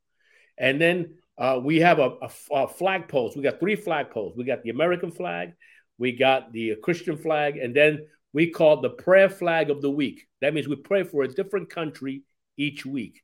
And 0.58 0.80
then 0.80 1.16
uh, 1.38 1.60
we 1.62 1.80
have 1.80 1.98
a, 1.98 2.16
a, 2.22 2.30
a, 2.52 2.68
flag 2.68 3.08
post. 3.08 3.36
We 3.36 3.42
got 3.42 3.60
three 3.60 3.76
flag 3.76 4.10
posts. 4.10 4.38
We 4.38 4.44
got 4.44 4.62
the 4.62 4.70
American 4.70 5.10
flag, 5.10 5.52
we 5.98 6.12
got 6.12 6.52
the 6.52 6.76
Christian 6.82 7.18
flag, 7.18 7.58
and 7.58 7.74
then 7.74 8.06
we 8.32 8.50
call 8.50 8.80
the 8.80 8.90
prayer 8.90 9.28
flag 9.28 9.70
of 9.70 9.82
the 9.82 9.90
week. 9.90 10.26
That 10.40 10.54
means 10.54 10.68
we 10.68 10.76
pray 10.76 11.02
for 11.02 11.22
a 11.22 11.28
different 11.28 11.68
country 11.70 12.22
each 12.56 12.86
week. 12.86 13.22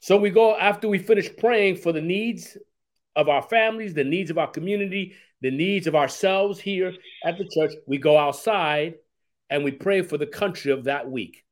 So 0.00 0.16
we 0.16 0.30
go 0.30 0.56
after 0.56 0.88
we 0.88 0.98
finish 0.98 1.28
praying 1.36 1.76
for 1.76 1.92
the 1.92 2.00
needs 2.00 2.56
of 3.16 3.28
our 3.28 3.42
families, 3.42 3.94
the 3.94 4.04
needs 4.04 4.30
of 4.30 4.38
our 4.38 4.46
community, 4.46 5.14
the 5.40 5.50
needs 5.50 5.86
of 5.86 5.94
ourselves 5.94 6.60
here 6.60 6.92
at 7.24 7.36
the 7.38 7.48
church. 7.52 7.72
We 7.86 7.98
go 7.98 8.16
outside 8.16 8.94
and 9.50 9.64
we 9.64 9.72
pray 9.72 10.02
for 10.02 10.18
the 10.18 10.26
country 10.26 10.72
of 10.72 10.84
that 10.84 11.10
week. 11.10 11.44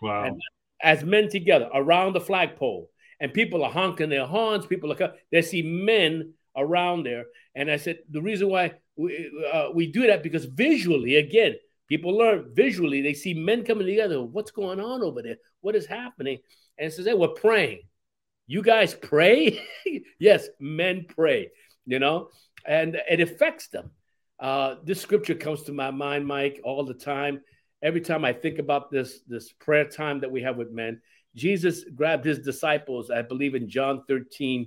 Wow. 0.00 0.24
And 0.24 0.40
as 0.82 1.04
men 1.04 1.28
together 1.28 1.68
around 1.72 2.14
the 2.14 2.20
flagpole, 2.20 2.90
and 3.20 3.32
people 3.32 3.64
are 3.64 3.70
honking 3.70 4.08
their 4.08 4.26
horns, 4.26 4.66
people 4.66 4.92
are 4.92 5.14
they 5.30 5.42
see 5.42 5.62
men 5.62 6.34
around 6.56 7.04
there. 7.04 7.26
And 7.54 7.70
I 7.70 7.76
said, 7.76 8.00
the 8.10 8.20
reason 8.20 8.48
why 8.48 8.74
we, 8.96 9.30
uh, 9.52 9.68
we 9.72 9.90
do 9.90 10.08
that 10.08 10.22
because 10.22 10.44
visually, 10.44 11.16
again, 11.16 11.54
people 11.88 12.16
learn 12.16 12.50
visually, 12.52 13.00
they 13.00 13.14
see 13.14 13.34
men 13.34 13.64
coming 13.64 13.86
together. 13.86 14.22
What's 14.22 14.50
going 14.50 14.80
on 14.80 15.02
over 15.02 15.22
there? 15.22 15.36
What 15.60 15.76
is 15.76 15.86
happening? 15.86 16.38
And 16.78 16.88
it 16.88 16.94
says, 16.94 17.06
hey, 17.06 17.14
we're 17.14 17.28
praying. 17.28 17.82
You 18.46 18.60
guys 18.60 18.94
pray? 18.94 19.62
yes, 20.18 20.48
men 20.58 21.06
pray, 21.08 21.50
you 21.86 22.00
know, 22.00 22.28
and 22.66 22.96
it 23.08 23.20
affects 23.20 23.68
them. 23.68 23.90
Uh, 24.42 24.74
this 24.82 25.00
scripture 25.00 25.36
comes 25.36 25.62
to 25.62 25.72
my 25.72 25.92
mind, 25.92 26.26
Mike, 26.26 26.60
all 26.64 26.84
the 26.84 26.94
time. 26.94 27.40
every 27.80 28.00
time 28.00 28.24
I 28.24 28.32
think 28.32 28.58
about 28.58 28.90
this 28.90 29.20
this 29.26 29.52
prayer 29.52 29.84
time 29.84 30.20
that 30.20 30.30
we 30.30 30.42
have 30.42 30.56
with 30.56 30.72
men, 30.72 31.00
Jesus 31.36 31.84
grabbed 31.84 32.24
his 32.24 32.40
disciples, 32.40 33.10
I 33.10 33.22
believe 33.22 33.54
in 33.54 33.68
John 33.68 34.02
13, 34.08 34.66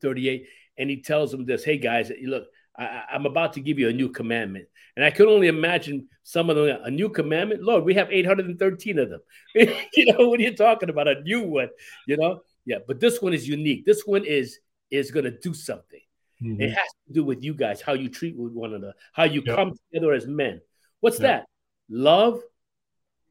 38, 0.00 0.46
and 0.78 0.90
he 0.90 1.02
tells 1.02 1.30
them 1.30 1.44
this 1.44 1.62
Hey 1.62 1.76
guys, 1.76 2.10
look, 2.24 2.44
I, 2.78 3.02
am 3.12 3.26
about 3.26 3.52
to 3.54 3.60
give 3.60 3.78
you 3.78 3.90
a 3.90 3.92
new 3.92 4.08
commandment. 4.08 4.66
And 4.96 5.04
I 5.04 5.10
can 5.10 5.26
only 5.26 5.48
imagine 5.48 6.08
some 6.22 6.48
of 6.48 6.56
them, 6.56 6.78
a 6.82 6.90
new 6.90 7.10
commandment. 7.10 7.62
Lord, 7.62 7.84
we 7.84 7.92
have 7.94 8.10
813 8.10 8.98
of 8.98 9.10
them. 9.10 9.20
you 9.54 10.06
know, 10.06 10.28
what 10.28 10.40
are 10.40 10.42
you 10.42 10.56
talking 10.56 10.88
about? 10.88 11.06
A 11.06 11.20
new 11.20 11.42
one, 11.42 11.68
you 12.06 12.16
know? 12.16 12.40
Yeah, 12.64 12.78
but 12.88 12.98
this 12.98 13.20
one 13.20 13.34
is 13.34 13.46
unique. 13.46 13.84
This 13.84 14.04
one 14.06 14.24
is 14.24 14.58
is 14.90 15.10
going 15.10 15.24
to 15.24 15.38
do 15.38 15.52
something. 15.52 16.00
Mm-hmm. 16.42 16.60
It 16.60 16.70
has 16.70 16.88
to 17.06 17.12
do 17.12 17.24
with 17.24 17.42
you 17.42 17.54
guys, 17.54 17.80
how 17.80 17.94
you 17.94 18.08
treat 18.08 18.36
with 18.36 18.52
one 18.52 18.74
another, 18.74 18.94
how 19.12 19.24
you 19.24 19.42
yep. 19.44 19.56
come 19.56 19.72
together 19.92 20.12
as 20.12 20.26
men. 20.26 20.60
What's 21.00 21.20
yep. 21.20 21.22
that? 21.22 21.46
Love 21.88 22.40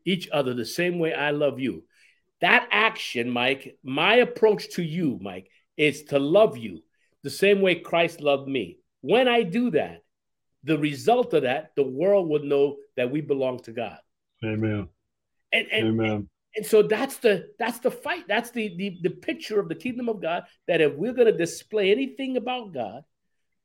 each 0.05 0.29
other 0.31 0.53
the 0.53 0.65
same 0.65 0.99
way 0.99 1.13
I 1.13 1.31
love 1.31 1.59
you. 1.59 1.83
That 2.41 2.67
action, 2.71 3.29
Mike, 3.29 3.77
my 3.83 4.15
approach 4.15 4.71
to 4.73 4.83
you, 4.83 5.19
Mike, 5.21 5.49
is 5.77 6.03
to 6.05 6.19
love 6.19 6.57
you 6.57 6.83
the 7.23 7.29
same 7.29 7.61
way 7.61 7.75
Christ 7.75 8.21
loved 8.21 8.47
me. 8.47 8.79
When 9.01 9.27
I 9.27 9.43
do 9.43 9.71
that, 9.71 10.01
the 10.63 10.77
result 10.77 11.33
of 11.33 11.43
that, 11.43 11.71
the 11.75 11.83
world 11.83 12.27
will 12.29 12.43
know 12.43 12.77
that 12.97 13.11
we 13.11 13.21
belong 13.21 13.59
to 13.63 13.71
God. 13.71 13.97
Amen. 14.43 14.89
And, 15.51 15.67
and, 15.71 15.87
Amen. 15.87 16.29
And 16.55 16.65
so 16.65 16.81
that's 16.83 17.17
the 17.17 17.49
that's 17.59 17.79
the 17.79 17.91
fight. 17.91 18.25
That's 18.27 18.51
the, 18.51 18.75
the 18.77 18.97
the 19.01 19.09
picture 19.09 19.59
of 19.59 19.67
the 19.67 19.75
kingdom 19.75 20.07
of 20.07 20.21
God. 20.21 20.43
That 20.67 20.81
if 20.81 20.93
we're 20.93 21.13
going 21.13 21.31
to 21.31 21.37
display 21.37 21.91
anything 21.91 22.37
about 22.37 22.73
God, 22.73 23.03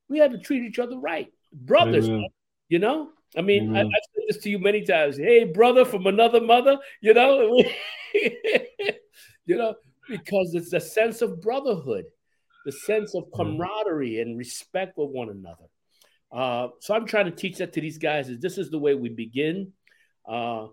we 0.08 0.18
have 0.18 0.32
to 0.32 0.38
treat 0.38 0.64
each 0.64 0.78
other 0.78 0.98
right, 0.98 1.32
brothers. 1.52 2.08
Amen. 2.08 2.26
You 2.68 2.80
know, 2.80 3.10
I 3.36 3.42
mean, 3.42 3.74
I, 3.74 3.80
have 3.80 3.88
said 3.88 4.24
this 4.28 4.42
to 4.42 4.50
you 4.50 4.58
many 4.58 4.84
times. 4.84 5.16
Hey, 5.16 5.44
brother 5.44 5.84
from 5.84 6.06
another 6.06 6.40
mother. 6.40 6.78
You 7.00 7.14
know, 7.14 7.62
you 8.14 9.56
know, 9.56 9.74
because 10.08 10.54
it's 10.54 10.70
the 10.70 10.80
sense 10.80 11.22
of 11.22 11.40
brotherhood, 11.40 12.06
the 12.64 12.72
sense 12.72 13.14
of 13.14 13.30
camaraderie 13.34 14.20
and 14.20 14.36
respect 14.36 14.98
with 14.98 15.10
one 15.10 15.30
another. 15.30 15.66
Uh, 16.32 16.68
so 16.80 16.94
I'm 16.94 17.06
trying 17.06 17.26
to 17.26 17.30
teach 17.30 17.58
that 17.58 17.72
to 17.74 17.80
these 17.80 17.98
guys. 17.98 18.28
Is 18.28 18.40
this 18.40 18.58
is 18.58 18.70
the 18.70 18.78
way 18.78 18.94
we 18.94 19.08
begin? 19.08 19.72
Uh, 20.28 20.66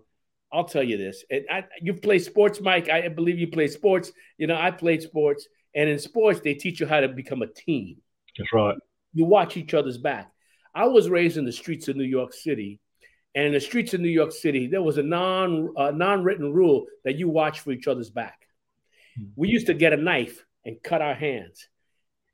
I'll 0.52 0.64
tell 0.64 0.82
you 0.82 0.96
this. 0.96 1.24
And 1.30 1.44
I, 1.50 1.64
you 1.80 1.94
play 1.94 2.18
sports, 2.18 2.60
Mike. 2.60 2.88
I 2.88 3.08
believe 3.08 3.38
you 3.38 3.48
play 3.48 3.68
sports. 3.68 4.12
You 4.38 4.46
know, 4.46 4.56
I 4.56 4.70
played 4.70 5.02
sports, 5.02 5.46
and 5.74 5.88
in 5.88 5.98
sports, 5.98 6.40
they 6.40 6.54
teach 6.54 6.80
you 6.80 6.86
how 6.86 7.00
to 7.00 7.08
become 7.08 7.42
a 7.42 7.46
team. 7.46 7.96
That's 8.36 8.52
right. 8.52 8.76
You 9.12 9.24
watch 9.24 9.56
each 9.56 9.74
other's 9.74 9.98
back. 9.98 10.30
I 10.74 10.86
was 10.86 11.08
raised 11.08 11.36
in 11.36 11.44
the 11.44 11.52
streets 11.52 11.88
of 11.88 11.96
New 11.96 12.04
York 12.04 12.32
City, 12.32 12.80
and 13.34 13.46
in 13.46 13.52
the 13.52 13.60
streets 13.60 13.94
of 13.94 14.00
New 14.00 14.08
York 14.08 14.32
City, 14.32 14.66
there 14.66 14.82
was 14.82 14.98
a 14.98 15.02
non 15.02 15.72
uh, 15.76 15.90
non-written 15.90 16.52
rule 16.52 16.86
that 17.04 17.16
you 17.16 17.28
watch 17.28 17.60
for 17.60 17.72
each 17.72 17.86
other's 17.86 18.10
back. 18.10 18.46
Hmm. 19.16 19.26
We 19.36 19.48
used 19.48 19.66
to 19.66 19.74
get 19.74 19.92
a 19.92 19.96
knife 19.96 20.44
and 20.64 20.82
cut 20.82 21.02
our 21.02 21.14
hands 21.14 21.68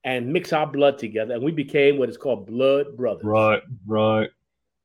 and 0.04 0.32
mix 0.32 0.52
our 0.52 0.66
blood 0.66 0.98
together, 0.98 1.34
and 1.34 1.42
we 1.42 1.52
became 1.52 1.98
what 1.98 2.10
is 2.10 2.16
called 2.16 2.46
blood 2.46 2.96
brothers. 2.96 3.24
Right, 3.24 3.62
right 3.86 4.30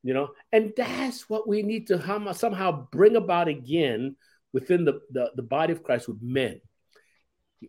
you 0.03 0.13
know? 0.13 0.29
And 0.51 0.73
that's 0.75 1.29
what 1.29 1.47
we 1.47 1.61
need 1.61 1.87
to 1.87 2.33
somehow 2.33 2.87
bring 2.91 3.15
about 3.15 3.47
again 3.47 4.15
within 4.53 4.85
the, 4.85 5.01
the, 5.11 5.31
the 5.35 5.43
body 5.43 5.73
of 5.73 5.83
christ 5.83 6.07
with 6.07 6.21
men. 6.21 6.61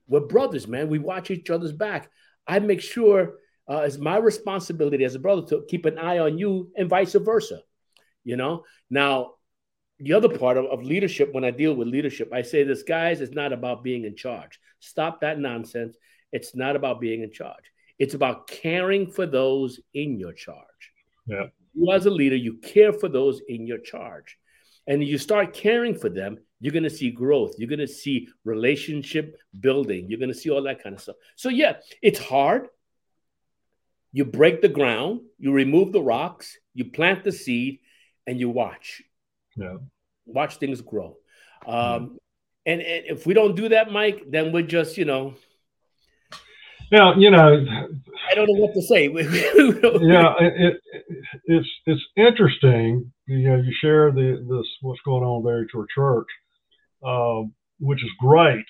We're 0.06 0.20
brothers 0.20 0.68
man. 0.68 0.88
We 0.88 0.98
watch 0.98 1.30
each 1.30 1.50
other's 1.50 1.72
back. 1.72 2.10
I 2.46 2.58
make 2.58 2.80
sure 2.80 3.34
uh, 3.68 3.82
it's 3.82 3.98
my 3.98 4.16
responsibility 4.16 5.04
as 5.04 5.14
a 5.14 5.18
brother 5.18 5.46
to 5.48 5.64
keep 5.68 5.84
an 5.86 5.98
eye 5.98 6.18
on 6.18 6.38
you 6.38 6.70
and 6.76 6.88
vice 6.88 7.14
versa 7.14 7.60
you 8.24 8.36
know? 8.36 8.64
Now 8.88 9.32
the 9.98 10.12
other 10.14 10.28
part 10.28 10.56
of, 10.56 10.64
of 10.66 10.82
leadership 10.82 11.34
when 11.34 11.44
i 11.44 11.50
deal 11.50 11.74
with 11.74 11.86
leadership 11.86 12.32
i 12.32 12.40
say 12.40 12.64
this 12.64 12.82
guys 12.82 13.20
it's 13.20 13.34
not 13.34 13.52
about 13.52 13.84
being 13.84 14.04
in 14.04 14.16
charge. 14.16 14.58
Stop 14.78 15.20
that 15.20 15.38
nonsense. 15.38 15.96
It's 16.32 16.54
not 16.54 16.74
about 16.74 17.00
being 17.00 17.22
in 17.22 17.32
charge. 17.32 17.70
It's 17.98 18.14
about 18.14 18.46
caring 18.46 19.10
for 19.10 19.26
those 19.26 19.78
in 19.92 20.18
your 20.18 20.32
charge. 20.32 20.92
Yeah 21.26 21.46
you 21.80 21.92
as 21.92 22.06
a 22.06 22.10
leader, 22.10 22.36
you 22.36 22.58
care 22.58 22.92
for 22.92 23.08
those 23.08 23.40
in 23.48 23.66
your 23.66 23.78
charge. 23.78 24.36
And 24.86 25.04
you 25.04 25.18
start 25.18 25.54
caring 25.54 25.94
for 25.94 26.08
them, 26.08 26.38
you're 26.60 26.72
going 26.72 26.84
to 26.84 26.90
see 26.90 27.10
growth. 27.10 27.54
You're 27.58 27.68
going 27.68 27.78
to 27.78 27.88
see 27.88 28.28
relationship 28.44 29.36
building. 29.58 30.08
You're 30.08 30.18
going 30.18 30.32
to 30.32 30.38
see 30.38 30.50
all 30.50 30.62
that 30.62 30.82
kind 30.82 30.94
of 30.94 31.00
stuff. 31.00 31.16
So, 31.36 31.48
yeah, 31.48 31.76
it's 32.02 32.18
hard. 32.18 32.68
You 34.12 34.24
break 34.24 34.60
the 34.60 34.68
ground, 34.68 35.20
you 35.38 35.52
remove 35.52 35.92
the 35.92 36.02
rocks, 36.02 36.58
you 36.74 36.86
plant 36.86 37.22
the 37.22 37.30
seed, 37.30 37.78
and 38.26 38.40
you 38.40 38.50
watch. 38.50 39.02
Yeah. 39.56 39.76
Watch 40.26 40.56
things 40.56 40.80
grow. 40.80 41.16
Um, 41.66 42.18
and, 42.66 42.80
and 42.80 43.06
if 43.06 43.26
we 43.26 43.34
don't 43.34 43.54
do 43.54 43.68
that, 43.68 43.92
Mike, 43.92 44.24
then 44.28 44.52
we're 44.52 44.62
just, 44.62 44.96
you 44.96 45.04
know, 45.04 45.34
now, 46.90 47.14
you 47.16 47.30
know, 47.30 47.64
I 48.30 48.34
don't 48.34 48.46
know 48.46 48.60
what 48.60 48.74
to 48.74 48.82
say. 48.82 49.04
yeah, 49.06 50.34
it, 50.40 50.54
it, 50.56 50.80
it's 51.44 51.68
it's 51.86 52.02
interesting. 52.16 53.12
You 53.26 53.50
know, 53.50 53.56
you 53.56 53.72
share 53.80 54.10
the 54.10 54.44
this 54.48 54.66
what's 54.80 55.00
going 55.04 55.24
on 55.24 55.44
there 55.44 55.62
at 55.62 55.74
your 55.74 55.86
church, 55.94 56.28
um, 57.04 57.54
which 57.78 58.02
is 58.02 58.10
great. 58.18 58.64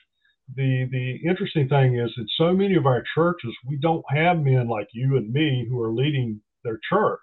The 0.55 0.89
the 0.91 1.29
interesting 1.29 1.69
thing 1.69 1.99
is 1.99 2.13
that 2.17 2.27
so 2.37 2.53
many 2.53 2.75
of 2.75 2.87
our 2.87 3.03
churches 3.15 3.55
we 3.67 3.77
don't 3.77 4.05
have 4.09 4.39
men 4.39 4.69
like 4.69 4.89
you 4.93 5.17
and 5.17 5.33
me 5.33 5.67
who 5.69 5.81
are 5.81 5.93
leading 5.93 6.41
their 6.65 6.79
church 6.91 7.21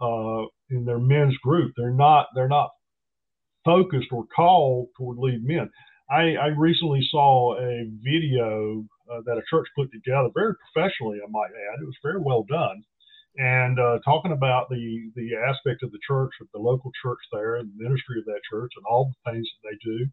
uh, 0.00 0.44
in 0.70 0.84
their 0.84 0.98
men's 0.98 1.36
group. 1.38 1.72
They're 1.76 1.90
not 1.90 2.26
they're 2.34 2.48
not 2.48 2.70
focused 3.64 4.08
or 4.12 4.24
called 4.34 4.88
toward 4.96 5.18
lead 5.18 5.44
men. 5.44 5.70
I, 6.10 6.34
I 6.36 6.46
recently 6.48 7.00
saw 7.10 7.56
a 7.58 7.90
video 8.02 8.84
uh, 9.12 9.20
that 9.26 9.38
a 9.38 9.42
church 9.50 9.68
put 9.76 9.90
together, 9.92 10.28
very 10.34 10.54
professionally, 10.56 11.18
I 11.24 11.30
might 11.30 11.52
add. 11.52 11.82
It 11.82 11.86
was 11.86 11.98
very 12.02 12.20
well 12.20 12.44
done, 12.48 12.84
and 13.38 13.80
uh, 13.80 13.98
talking 14.04 14.32
about 14.32 14.68
the 14.70 15.10
the 15.16 15.30
aspect 15.36 15.82
of 15.82 15.92
the 15.92 16.00
church, 16.06 16.32
of 16.40 16.48
the 16.54 16.60
local 16.60 16.92
church 17.02 17.20
there, 17.32 17.56
and 17.56 17.70
the 17.70 17.84
ministry 17.84 18.18
of 18.20 18.26
that 18.26 18.42
church, 18.50 18.72
and 18.76 18.84
all 18.88 19.12
the 19.12 19.32
things 19.32 19.48
that 19.48 19.70
they 19.70 19.78
do, 19.84 20.06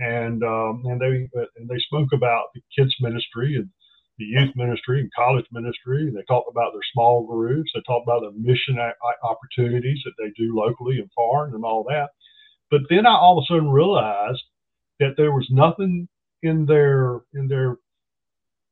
and 0.00 0.44
um, 0.44 0.82
and 0.86 1.00
they 1.00 1.28
and 1.58 1.68
they 1.68 1.78
spoke 1.80 2.10
about 2.14 2.46
the 2.54 2.62
kids 2.76 2.94
ministry 3.00 3.56
and 3.56 3.68
the 4.18 4.26
youth 4.26 4.54
ministry 4.56 5.00
and 5.00 5.10
college 5.16 5.46
ministry. 5.52 6.10
They 6.14 6.22
talked 6.28 6.50
about 6.50 6.72
their 6.72 6.86
small 6.92 7.26
groups. 7.26 7.70
They 7.74 7.82
talked 7.86 8.06
about 8.06 8.22
the 8.22 8.32
mission 8.38 8.78
opportunities 9.24 10.00
that 10.04 10.14
they 10.18 10.30
do 10.36 10.56
locally 10.56 10.98
and 10.98 11.10
foreign 11.16 11.54
and 11.54 11.64
all 11.64 11.84
that. 11.88 12.10
But 12.70 12.82
then 12.90 13.06
I 13.06 13.12
all 13.16 13.38
of 13.38 13.44
a 13.44 13.46
sudden 13.46 13.70
realized 13.70 14.42
that 15.00 15.14
there 15.16 15.32
was 15.32 15.48
nothing 15.50 16.08
in 16.42 16.66
their 16.66 17.20
in 17.34 17.48
their 17.48 17.78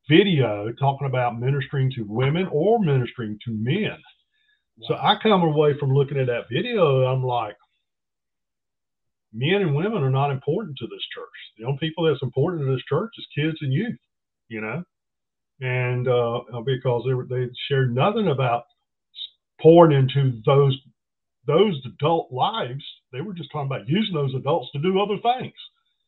video 0.09 0.71
talking 0.79 1.07
about 1.07 1.39
ministering 1.39 1.91
to 1.95 2.03
women 2.03 2.47
or 2.51 2.79
ministering 2.79 3.37
to 3.45 3.51
men. 3.51 3.97
So 4.87 4.95
I 4.95 5.15
come 5.21 5.43
away 5.43 5.77
from 5.79 5.93
looking 5.93 6.17
at 6.17 6.27
that 6.27 6.49
video, 6.51 7.03
I'm 7.03 7.23
like, 7.23 7.55
men 9.33 9.61
and 9.61 9.75
women 9.75 10.03
are 10.03 10.09
not 10.09 10.31
important 10.31 10.77
to 10.77 10.87
this 10.87 11.05
church. 11.13 11.27
The 11.57 11.65
only 11.65 11.77
people 11.79 12.05
that's 12.05 12.23
important 12.23 12.63
to 12.63 12.71
this 12.71 12.83
church 12.89 13.11
is 13.17 13.27
kids 13.35 13.57
and 13.61 13.71
youth, 13.71 13.97
you 14.49 14.61
know, 14.61 14.83
and 15.61 16.07
uh, 16.07 16.41
because 16.65 17.03
they 17.05 17.35
they 17.35 17.49
shared 17.69 17.93
nothing 17.93 18.27
about 18.29 18.63
pouring 19.61 19.97
into 19.97 20.41
those 20.45 20.77
those 21.47 21.79
adult 21.85 22.31
lives. 22.31 22.83
They 23.11 23.21
were 23.21 23.33
just 23.33 23.51
talking 23.51 23.67
about 23.67 23.87
using 23.87 24.13
those 24.13 24.33
adults 24.35 24.71
to 24.71 24.79
do 24.79 24.99
other 24.99 25.17
things. 25.21 25.53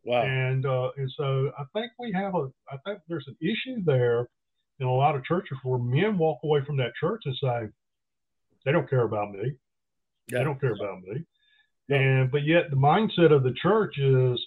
Wow. 0.05 0.23
And 0.23 0.65
uh, 0.65 0.89
and 0.97 1.09
so 1.15 1.51
I 1.57 1.63
think 1.73 1.91
we 1.97 2.11
have 2.13 2.35
a 2.35 2.49
I 2.69 2.77
think 2.85 2.99
there's 3.07 3.27
an 3.27 3.37
issue 3.41 3.83
there 3.85 4.27
in 4.79 4.87
a 4.87 4.93
lot 4.93 5.15
of 5.15 5.23
churches 5.23 5.57
where 5.63 5.79
men 5.79 6.17
walk 6.17 6.39
away 6.43 6.61
from 6.65 6.77
that 6.77 6.91
church 6.99 7.21
and 7.25 7.35
say 7.41 7.69
they 8.65 8.71
don't 8.71 8.89
care 8.89 9.03
about 9.03 9.31
me. 9.31 9.53
Yeah. 10.27 10.39
They 10.39 10.43
don't 10.43 10.59
care 10.59 10.73
about 10.73 11.01
me. 11.03 11.23
Yeah. 11.87 11.97
And 11.97 12.31
but 12.31 12.43
yet 12.43 12.69
the 12.69 12.75
mindset 12.75 13.31
of 13.31 13.43
the 13.43 13.53
church 13.61 13.97
is 13.97 14.39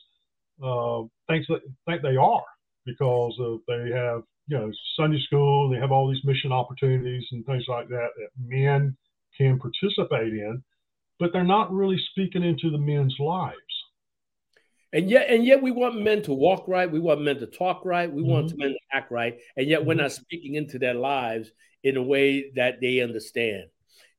uh, 0.62 1.02
thinks 1.28 1.46
that 1.48 1.60
think 1.86 2.02
they 2.02 2.16
are 2.16 2.44
because 2.84 3.34
of 3.40 3.60
they 3.66 3.90
have 3.94 4.22
you 4.48 4.58
know 4.58 4.70
Sunday 4.98 5.20
school, 5.26 5.70
they 5.70 5.78
have 5.78 5.92
all 5.92 6.10
these 6.10 6.24
mission 6.24 6.52
opportunities 6.52 7.24
and 7.32 7.44
things 7.46 7.64
like 7.68 7.88
that 7.88 8.08
that 8.16 8.28
men 8.38 8.96
can 9.36 9.58
participate 9.58 10.32
in, 10.32 10.62
but 11.18 11.32
they're 11.32 11.44
not 11.44 11.72
really 11.72 12.00
speaking 12.10 12.42
into 12.42 12.70
the 12.70 12.78
men's 12.78 13.16
lives. 13.18 13.56
And 14.96 15.10
yet, 15.10 15.28
and 15.28 15.44
yet, 15.44 15.60
we 15.60 15.72
want 15.72 16.00
men 16.00 16.22
to 16.22 16.32
walk 16.32 16.66
right. 16.66 16.90
We 16.90 17.00
want 17.00 17.20
men 17.20 17.36
to 17.40 17.46
talk 17.46 17.84
right. 17.84 18.10
We 18.10 18.22
mm-hmm. 18.22 18.30
want 18.30 18.56
men 18.56 18.70
to 18.70 18.78
act 18.90 19.12
right. 19.12 19.38
And 19.54 19.66
yet, 19.66 19.80
mm-hmm. 19.80 19.88
we're 19.88 19.94
not 19.94 20.12
speaking 20.12 20.54
into 20.54 20.78
their 20.78 20.94
lives 20.94 21.52
in 21.82 21.98
a 21.98 22.02
way 22.02 22.50
that 22.56 22.80
they 22.80 23.00
understand. 23.00 23.64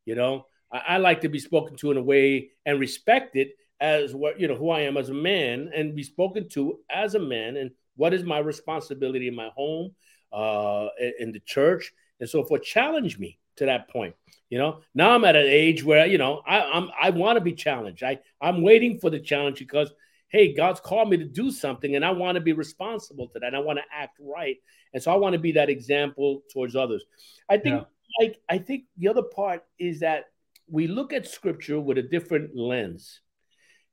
You 0.05 0.13
know, 0.13 0.45
I, 0.71 0.77
I, 0.89 0.97
like 0.97 1.21
to 1.21 1.29
be 1.29 1.39
spoken 1.39 1.77
to 1.77 1.89
in 1.89 1.97
a 1.97 2.03
way 2.03 2.51
and 2.63 2.79
respected 2.79 3.47
as 3.81 4.13
what 4.13 4.39
you 4.39 4.47
know 4.47 4.53
who 4.53 4.69
I 4.69 4.81
am 4.81 4.97
as 4.97 5.09
a 5.09 5.15
man, 5.15 5.71
and 5.73 5.95
be 5.95 6.03
spoken 6.03 6.47
to 6.49 6.77
as 6.91 7.15
a 7.15 7.19
man, 7.19 7.57
and 7.57 7.71
what 7.95 8.13
is 8.13 8.23
my 8.23 8.37
responsibility 8.37 9.27
in 9.27 9.35
my 9.35 9.49
home, 9.55 9.95
uh, 10.31 10.89
in 11.17 11.31
the 11.31 11.41
church, 11.43 11.91
and 12.19 12.29
so 12.29 12.43
forth. 12.43 12.61
Challenge 12.61 13.17
me. 13.17 13.39
to 13.55 13.65
that 13.65 13.89
point. 13.89 14.13
You 14.51 14.59
know, 14.59 14.81
now 14.93 15.09
I'm 15.09 15.25
at 15.25 15.35
an 15.35 15.47
age 15.47 15.83
where 15.83 16.05
you 16.05 16.19
know 16.19 16.43
I, 16.45 16.61
I'm 16.61 16.91
I 17.01 17.09
want 17.09 17.37
to 17.37 17.41
be 17.41 17.53
challenged. 17.53 18.03
I 18.03 18.19
I'm 18.39 18.61
waiting 18.61 18.99
for 18.99 19.09
the 19.09 19.19
challenge 19.19 19.57
because 19.57 19.91
hey, 20.29 20.53
God's 20.53 20.79
called 20.79 21.09
me 21.09 21.17
to 21.17 21.25
do 21.25 21.51
something, 21.51 21.95
and 21.95 22.03
I 22.03 22.11
want 22.11 22.35
to 22.35 22.41
be 22.41 22.53
responsible 22.53 23.29
to 23.29 23.39
that. 23.39 23.55
I 23.55 23.59
want 23.59 23.79
to 23.79 23.85
act 23.91 24.17
right, 24.19 24.57
and 24.93 25.01
so 25.01 25.11
I 25.11 25.15
want 25.15 25.33
to 25.33 25.39
be 25.39 25.53
that 25.53 25.69
example 25.69 26.41
towards 26.51 26.75
others. 26.75 27.03
I 27.49 27.57
think, 27.57 27.75
yeah. 27.81 28.25
like, 28.25 28.39
I 28.49 28.57
think 28.57 28.85
the 28.97 29.07
other 29.07 29.23
part 29.23 29.63
is 29.79 30.01
that 30.01 30.25
we 30.69 30.87
look 30.87 31.13
at 31.13 31.27
Scripture 31.27 31.79
with 31.79 31.97
a 31.97 32.03
different 32.03 32.55
lens, 32.55 33.21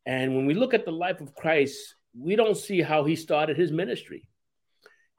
and 0.07 0.35
when 0.35 0.47
we 0.47 0.55
look 0.55 0.75
at 0.75 0.85
the 0.85 0.93
life 0.93 1.21
of 1.21 1.35
Christ, 1.35 1.95
we 2.19 2.37
don't 2.37 2.57
see 2.57 2.83
how 2.83 3.05
he 3.05 3.17
started 3.17 3.57
his 3.57 3.73
ministry. 3.73 4.29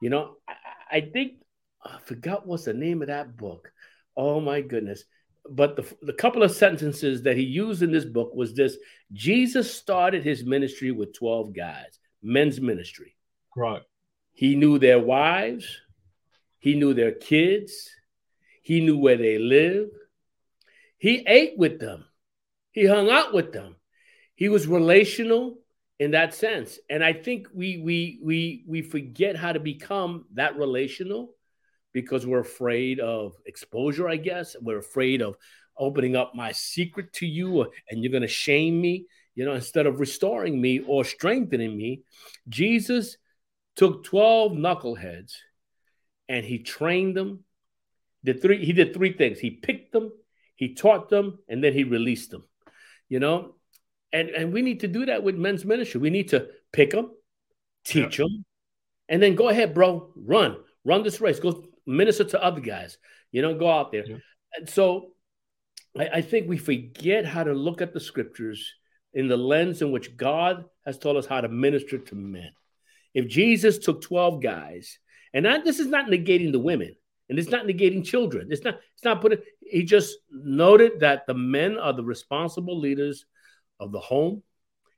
You 0.00 0.10
know, 0.10 0.36
I, 0.48 0.98
I 0.98 1.00
think 1.00 1.42
I 1.84 1.98
forgot 2.04 2.46
what's 2.46 2.64
the 2.64 2.74
name 2.74 3.02
of 3.02 3.08
that 3.08 3.36
book. 3.36 3.70
Oh 4.16 4.40
my 4.40 4.60
goodness. 4.60 5.04
But 5.50 5.76
the, 5.76 5.94
the 6.02 6.12
couple 6.12 6.42
of 6.42 6.50
sentences 6.50 7.22
that 7.22 7.36
he 7.36 7.42
used 7.42 7.82
in 7.82 7.92
this 7.92 8.04
book 8.04 8.34
was 8.34 8.54
this 8.54 8.76
Jesus 9.12 9.72
started 9.72 10.24
his 10.24 10.44
ministry 10.44 10.90
with 10.90 11.14
12 11.14 11.54
guys, 11.54 11.98
men's 12.22 12.60
ministry. 12.60 13.16
Right. 13.56 13.82
He 14.32 14.56
knew 14.56 14.78
their 14.78 14.98
wives, 14.98 15.66
he 16.58 16.74
knew 16.74 16.94
their 16.94 17.12
kids, 17.12 17.88
he 18.62 18.80
knew 18.80 18.98
where 18.98 19.16
they 19.16 19.38
lived. 19.38 19.92
He 20.98 21.24
ate 21.26 21.56
with 21.56 21.78
them, 21.78 22.04
he 22.72 22.86
hung 22.86 23.10
out 23.10 23.32
with 23.32 23.52
them. 23.52 23.76
He 24.34 24.48
was 24.48 24.66
relational 24.66 25.58
in 25.98 26.10
that 26.10 26.34
sense. 26.34 26.78
And 26.90 27.02
I 27.02 27.12
think 27.12 27.48
we 27.54 27.78
we 27.78 28.20
we 28.22 28.64
we 28.66 28.82
forget 28.82 29.36
how 29.36 29.52
to 29.52 29.60
become 29.60 30.26
that 30.34 30.56
relational 30.56 31.30
because 31.96 32.26
we're 32.26 32.40
afraid 32.40 33.00
of 33.00 33.38
exposure, 33.46 34.06
I 34.06 34.16
guess. 34.16 34.54
We're 34.60 34.80
afraid 34.80 35.22
of 35.22 35.38
opening 35.78 36.14
up 36.14 36.34
my 36.34 36.52
secret 36.52 37.10
to 37.14 37.26
you 37.26 37.72
and 37.88 38.02
you're 38.02 38.12
going 38.12 38.20
to 38.20 38.28
shame 38.28 38.78
me, 38.78 39.06
you 39.34 39.46
know, 39.46 39.54
instead 39.54 39.86
of 39.86 39.98
restoring 39.98 40.60
me 40.60 40.80
or 40.80 41.06
strengthening 41.06 41.74
me. 41.74 42.02
Jesus 42.50 43.16
took 43.76 44.04
12 44.04 44.52
knuckleheads 44.52 45.36
and 46.28 46.44
he 46.44 46.58
trained 46.58 47.16
them. 47.16 47.44
Did 48.22 48.42
three, 48.42 48.62
he 48.62 48.74
did 48.74 48.92
three 48.92 49.14
things. 49.14 49.38
He 49.38 49.48
picked 49.48 49.92
them, 49.92 50.12
he 50.54 50.74
taught 50.74 51.08
them, 51.08 51.38
and 51.48 51.64
then 51.64 51.72
he 51.72 51.84
released 51.84 52.30
them. 52.30 52.44
You 53.08 53.20
know, 53.20 53.54
and, 54.12 54.28
and 54.28 54.52
we 54.52 54.60
need 54.60 54.80
to 54.80 54.88
do 54.88 55.06
that 55.06 55.22
with 55.22 55.36
men's 55.36 55.64
ministry. 55.64 55.98
We 55.98 56.10
need 56.10 56.28
to 56.28 56.48
pick 56.74 56.90
them, 56.90 57.12
teach 57.86 58.18
yeah. 58.18 58.26
them, 58.26 58.44
and 59.08 59.22
then 59.22 59.34
go 59.34 59.48
ahead, 59.48 59.72
bro, 59.72 60.12
run, 60.14 60.58
run 60.84 61.02
this 61.02 61.22
race. 61.22 61.40
Go 61.40 61.64
minister 61.86 62.24
to 62.24 62.42
other 62.42 62.60
guys. 62.60 62.98
You 63.32 63.42
know, 63.42 63.54
go 63.54 63.70
out 63.70 63.92
there. 63.92 64.06
Yeah. 64.06 64.16
And 64.56 64.68
so 64.68 65.12
I, 65.98 66.08
I 66.14 66.20
think 66.22 66.48
we 66.48 66.56
forget 66.56 67.24
how 67.24 67.44
to 67.44 67.52
look 67.52 67.82
at 67.82 67.92
the 67.92 68.00
scriptures 68.00 68.74
in 69.12 69.28
the 69.28 69.36
lens 69.36 69.82
in 69.82 69.92
which 69.92 70.16
God 70.16 70.64
has 70.84 70.98
taught 70.98 71.16
us 71.16 71.26
how 71.26 71.40
to 71.40 71.48
minister 71.48 71.98
to 71.98 72.14
men. 72.14 72.50
If 73.14 73.28
Jesus 73.28 73.78
took 73.78 74.02
12 74.02 74.42
guys, 74.42 74.98
and 75.32 75.46
this 75.64 75.80
is 75.80 75.86
not 75.86 76.06
negating 76.06 76.52
the 76.52 76.58
women, 76.58 76.94
and 77.28 77.38
it's 77.38 77.50
not 77.50 77.66
negating 77.66 78.04
children. 78.04 78.48
It's 78.50 78.62
not, 78.62 78.78
it's 78.94 79.04
not 79.04 79.20
putting, 79.20 79.38
he 79.60 79.82
just 79.82 80.16
noted 80.30 81.00
that 81.00 81.26
the 81.26 81.34
men 81.34 81.76
are 81.76 81.92
the 81.92 82.04
responsible 82.04 82.78
leaders 82.78 83.26
of 83.80 83.90
the 83.90 83.98
home 83.98 84.42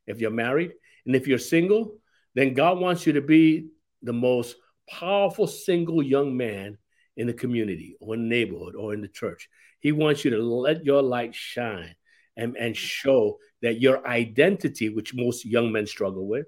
if 0.07 0.21
you're 0.21 0.30
married. 0.30 0.73
And 1.07 1.16
if 1.16 1.26
you're 1.26 1.38
single, 1.38 1.97
then 2.35 2.54
God 2.54 2.78
wants 2.78 3.06
you 3.06 3.15
to 3.15 3.23
be 3.23 3.69
the 4.02 4.13
most 4.13 4.56
powerful 4.91 5.47
single 5.47 6.03
young 6.03 6.37
man 6.37 6.79
in 7.17 7.27
the 7.27 7.33
community 7.33 7.97
or 8.01 8.15
in 8.15 8.23
the 8.23 8.29
neighborhood 8.29 8.75
or 8.75 8.95
in 8.95 9.01
the 9.01 9.09
church. 9.09 9.49
He 9.81 9.93
wants 9.93 10.25
you 10.25 10.31
to 10.33 10.43
let 10.43 10.85
your 10.85 11.03
light 11.03 11.35
shine 11.35 11.95
and, 12.37 12.57
and 12.57 12.77
show 12.77 13.39
that 13.63 13.81
your 13.81 14.07
identity, 14.07 14.89
which 14.89 15.15
most 15.15 15.45
young 15.45 15.73
men 15.73 15.87
struggle 15.87 16.27
with, 16.27 16.47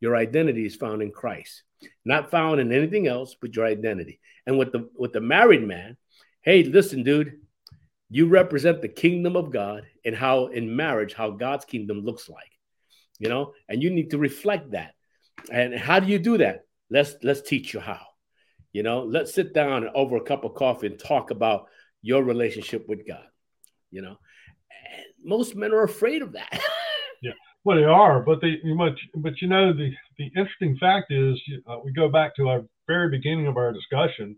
your 0.00 0.16
identity 0.16 0.66
is 0.66 0.76
found 0.76 1.00
in 1.00 1.10
Christ, 1.10 1.62
not 2.04 2.30
found 2.30 2.60
in 2.60 2.72
anything 2.72 3.06
else 3.06 3.36
but 3.40 3.54
your 3.54 3.66
identity. 3.66 4.20
And 4.46 4.58
with 4.58 4.72
the 4.72 4.90
with 4.96 5.12
the 5.12 5.20
married 5.20 5.66
man, 5.66 5.96
hey, 6.42 6.64
listen, 6.64 7.04
dude, 7.04 7.38
you 8.10 8.26
represent 8.26 8.82
the 8.82 8.88
kingdom 8.88 9.36
of 9.36 9.52
God 9.52 9.86
and 10.04 10.14
how 10.14 10.46
in 10.48 10.76
marriage, 10.76 11.14
how 11.14 11.30
God's 11.30 11.64
kingdom 11.64 12.00
looks 12.00 12.28
like, 12.28 12.50
you 13.18 13.28
know, 13.28 13.54
and 13.68 13.82
you 13.82 13.90
need 13.90 14.10
to 14.10 14.18
reflect 14.18 14.72
that. 14.72 14.94
And 15.50 15.74
how 15.74 16.00
do 16.00 16.08
you 16.08 16.18
do 16.18 16.38
that? 16.38 16.64
Let's 16.92 17.14
let's 17.22 17.40
teach 17.40 17.72
you 17.72 17.80
how. 17.80 18.02
You 18.72 18.82
know, 18.82 19.04
let's 19.04 19.32
sit 19.34 19.54
down 19.54 19.84
and 19.84 19.96
over 19.96 20.16
a 20.16 20.24
cup 20.24 20.44
of 20.44 20.54
coffee 20.54 20.88
and 20.88 20.98
talk 20.98 21.30
about 21.30 21.68
your 22.02 22.22
relationship 22.22 22.86
with 22.86 23.06
God. 23.08 23.24
You 23.90 24.02
know, 24.02 24.16
and 24.90 25.06
most 25.24 25.56
men 25.56 25.72
are 25.72 25.84
afraid 25.84 26.20
of 26.20 26.32
that. 26.32 26.60
yeah, 27.22 27.32
well, 27.64 27.78
they 27.78 27.84
are, 27.84 28.20
but 28.20 28.42
they 28.42 28.60
much, 28.64 29.00
but 29.16 29.40
you 29.40 29.48
know, 29.48 29.72
the 29.72 29.90
the 30.18 30.26
interesting 30.36 30.76
fact 30.78 31.10
is, 31.10 31.40
uh, 31.66 31.78
we 31.82 31.92
go 31.94 32.10
back 32.10 32.36
to 32.36 32.48
our 32.50 32.62
very 32.86 33.08
beginning 33.08 33.46
of 33.46 33.56
our 33.56 33.72
discussion. 33.72 34.36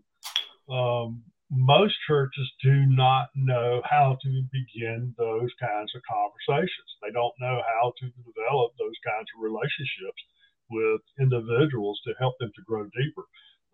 Um, 0.69 1.23
most 1.51 1.95
churches 2.07 2.51
do 2.63 2.85
not 2.87 3.27
know 3.35 3.81
how 3.83 4.17
to 4.23 4.43
begin 4.51 5.13
those 5.17 5.51
kinds 5.59 5.91
of 5.93 6.01
conversations. 6.07 6.89
They 7.03 7.11
don't 7.11 7.35
know 7.39 7.61
how 7.67 7.93
to 7.99 8.05
develop 8.05 8.71
those 8.79 8.97
kinds 9.05 9.27
of 9.35 9.43
relationships 9.43 10.23
with 10.69 11.01
individuals 11.19 11.99
to 12.05 12.13
help 12.19 12.35
them 12.39 12.51
to 12.55 12.61
grow 12.65 12.83
deeper. 12.83 13.23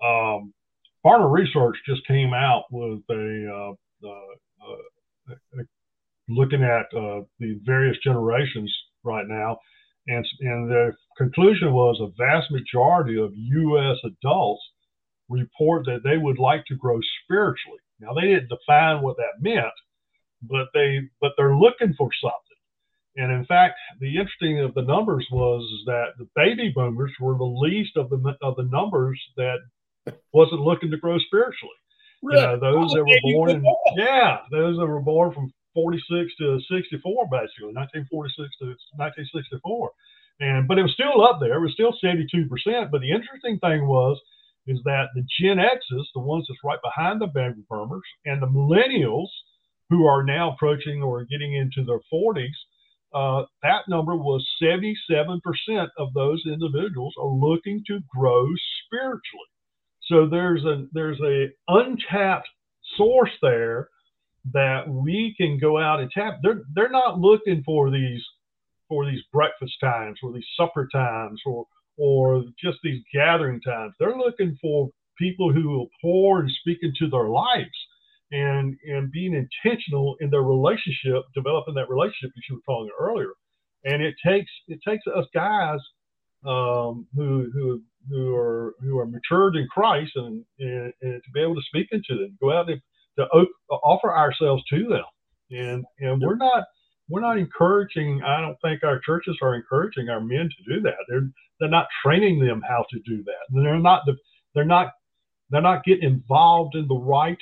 Um, 0.03 0.53
Barna 1.05 1.31
Research 1.31 1.77
just 1.87 2.05
came 2.07 2.33
out 2.33 2.65
with 2.71 3.01
a 3.09 3.75
uh, 4.05 4.07
uh, 4.07 5.63
looking 6.29 6.63
at 6.63 6.85
uh, 6.97 7.21
the 7.39 7.59
various 7.63 7.97
generations 8.03 8.73
right 9.03 9.27
now, 9.27 9.57
and 10.07 10.25
and 10.41 10.69
the 10.69 10.93
conclusion 11.17 11.73
was 11.73 11.99
a 11.99 12.13
vast 12.17 12.51
majority 12.51 13.19
of 13.19 13.31
U.S. 13.35 13.97
adults 14.05 14.61
report 15.29 15.85
that 15.85 16.01
they 16.03 16.17
would 16.17 16.39
like 16.39 16.65
to 16.65 16.75
grow 16.75 16.99
spiritually. 17.23 17.79
Now 17.99 18.13
they 18.13 18.27
didn't 18.27 18.49
define 18.49 19.01
what 19.01 19.17
that 19.17 19.41
meant, 19.41 19.73
but 20.41 20.67
they 20.73 20.99
but 21.19 21.31
they're 21.37 21.55
looking 21.55 21.93
for 21.97 22.09
something. 22.21 22.50
And 23.17 23.31
in 23.31 23.45
fact, 23.45 23.77
the 23.99 24.17
interesting 24.17 24.59
of 24.59 24.73
the 24.73 24.83
numbers 24.83 25.27
was 25.31 25.63
that 25.85 26.13
the 26.17 26.27
baby 26.35 26.71
boomers 26.73 27.11
were 27.19 27.37
the 27.37 27.43
least 27.43 27.97
of 27.97 28.09
the 28.09 28.37
of 28.41 28.55
the 28.55 28.63
numbers 28.63 29.19
that 29.35 29.57
wasn't 30.33 30.61
looking 30.61 30.91
to 30.91 30.97
grow 30.97 31.17
spiritually. 31.19 31.75
Really? 32.23 32.39
You 32.39 32.47
know, 32.47 32.59
those 32.59 32.91
oh, 32.91 32.95
that 32.95 33.03
were 33.03 33.33
born 33.33 33.49
in 33.49 33.65
yeah, 33.97 34.39
those 34.51 34.77
that 34.77 34.85
were 34.85 35.01
born 35.01 35.33
from 35.33 35.51
46 35.73 36.35
to 36.39 36.59
64, 36.71 37.27
basically 37.31 37.73
1946 37.75 38.49
to 38.59 38.65
1964. 38.95 39.91
And 40.39 40.67
but 40.67 40.79
it 40.79 40.83
was 40.83 40.93
still 40.93 41.23
up 41.23 41.39
there. 41.39 41.57
It 41.57 41.61
was 41.61 41.73
still 41.73 41.93
72 41.99 42.47
percent. 42.47 42.91
But 42.91 43.01
the 43.01 43.11
interesting 43.11 43.59
thing 43.59 43.87
was 43.87 44.19
is 44.67 44.79
that 44.85 45.09
the 45.15 45.25
Gen 45.41 45.59
X's, 45.59 46.09
the 46.13 46.21
ones 46.21 46.45
that's 46.47 46.63
right 46.63 46.79
behind 46.83 47.19
the 47.19 47.27
baby 47.27 47.63
boomers, 47.69 48.05
and 48.25 48.41
the 48.41 48.47
millennials, 48.47 49.27
who 49.89 50.05
are 50.05 50.23
now 50.23 50.53
approaching 50.53 51.03
or 51.03 51.25
getting 51.25 51.53
into 51.53 51.83
their 51.83 51.99
40s, 52.13 52.55
uh, 53.13 53.43
that 53.63 53.83
number 53.89 54.15
was 54.15 54.45
77% 54.61 55.41
of 55.97 56.13
those 56.13 56.43
individuals 56.45 57.13
are 57.19 57.27
looking 57.27 57.83
to 57.87 57.99
grow 58.13 58.45
spiritually. 58.85 59.49
So 60.03 60.27
there's 60.27 60.63
a 60.65 60.87
there's 60.93 61.19
a 61.21 61.47
untapped 61.67 62.47
source 62.97 63.31
there 63.41 63.89
that 64.53 64.87
we 64.87 65.33
can 65.37 65.59
go 65.59 65.77
out 65.77 65.99
and 65.99 66.09
tap. 66.11 66.39
They're 66.41 66.61
they're 66.73 66.89
not 66.89 67.19
looking 67.19 67.63
for 67.65 67.91
these 67.91 68.23
for 68.89 69.05
these 69.05 69.21
breakfast 69.31 69.73
times 69.81 70.19
or 70.23 70.33
these 70.33 70.47
supper 70.57 70.89
times 70.91 71.41
or 71.45 71.65
or 71.97 72.43
just 72.61 72.79
these 72.83 73.01
gathering 73.13 73.61
times. 73.61 73.93
They're 73.99 74.17
looking 74.17 74.57
for 74.61 74.89
people 75.17 75.53
who 75.53 75.69
will 75.69 75.89
pour 76.01 76.39
and 76.39 76.51
speak 76.61 76.79
into 76.81 77.09
their 77.09 77.29
lives 77.29 77.80
and 78.31 78.77
and 78.85 79.11
being 79.11 79.33
intentional 79.33 80.15
in 80.21 80.29
their 80.29 80.43
relationship, 80.43 81.23
developing 81.35 81.75
that 81.75 81.89
relationship 81.89 82.31
that 82.35 82.43
you 82.49 82.55
were 82.55 82.73
talking 82.73 82.91
earlier. 82.99 83.31
And 83.85 84.01
it 84.01 84.15
takes 84.25 84.51
it 84.67 84.79
takes 84.87 85.05
us 85.07 85.25
guys 85.33 85.79
um, 86.45 87.07
who 87.15 87.49
who 87.53 87.81
who 88.09 88.35
are 88.35 88.75
who 88.81 88.99
are 88.99 89.05
matured 89.05 89.55
in 89.55 89.67
Christ 89.69 90.11
and, 90.15 90.43
and, 90.59 90.93
and 91.01 91.21
to 91.23 91.31
be 91.33 91.41
able 91.41 91.55
to 91.55 91.61
speak 91.67 91.87
into 91.91 92.21
them, 92.21 92.37
go 92.41 92.51
out 92.51 92.69
and 92.69 92.81
to 93.17 93.25
offer 93.25 94.15
ourselves 94.15 94.63
to 94.71 94.87
them. 94.87 95.03
And 95.51 95.85
and 95.99 96.21
we're 96.21 96.37
not 96.37 96.63
we're 97.09 97.21
not 97.21 97.37
encouraging. 97.37 98.21
I 98.25 98.41
don't 98.41 98.57
think 98.63 98.83
our 98.83 98.99
churches 99.05 99.37
are 99.41 99.55
encouraging 99.55 100.09
our 100.09 100.21
men 100.21 100.49
to 100.49 100.75
do 100.75 100.81
that. 100.83 100.95
They're 101.09 101.29
they're 101.59 101.69
not 101.69 101.87
training 102.05 102.39
them 102.39 102.61
how 102.67 102.85
to 102.89 102.99
do 103.05 103.23
that. 103.23 103.61
They're 103.63 103.79
not 103.79 104.03
they're 104.55 104.65
not 104.65 104.91
they're 105.49 105.61
not 105.61 105.83
getting 105.83 106.09
involved 106.09 106.75
in 106.75 106.87
the 106.87 106.95
right 106.95 107.37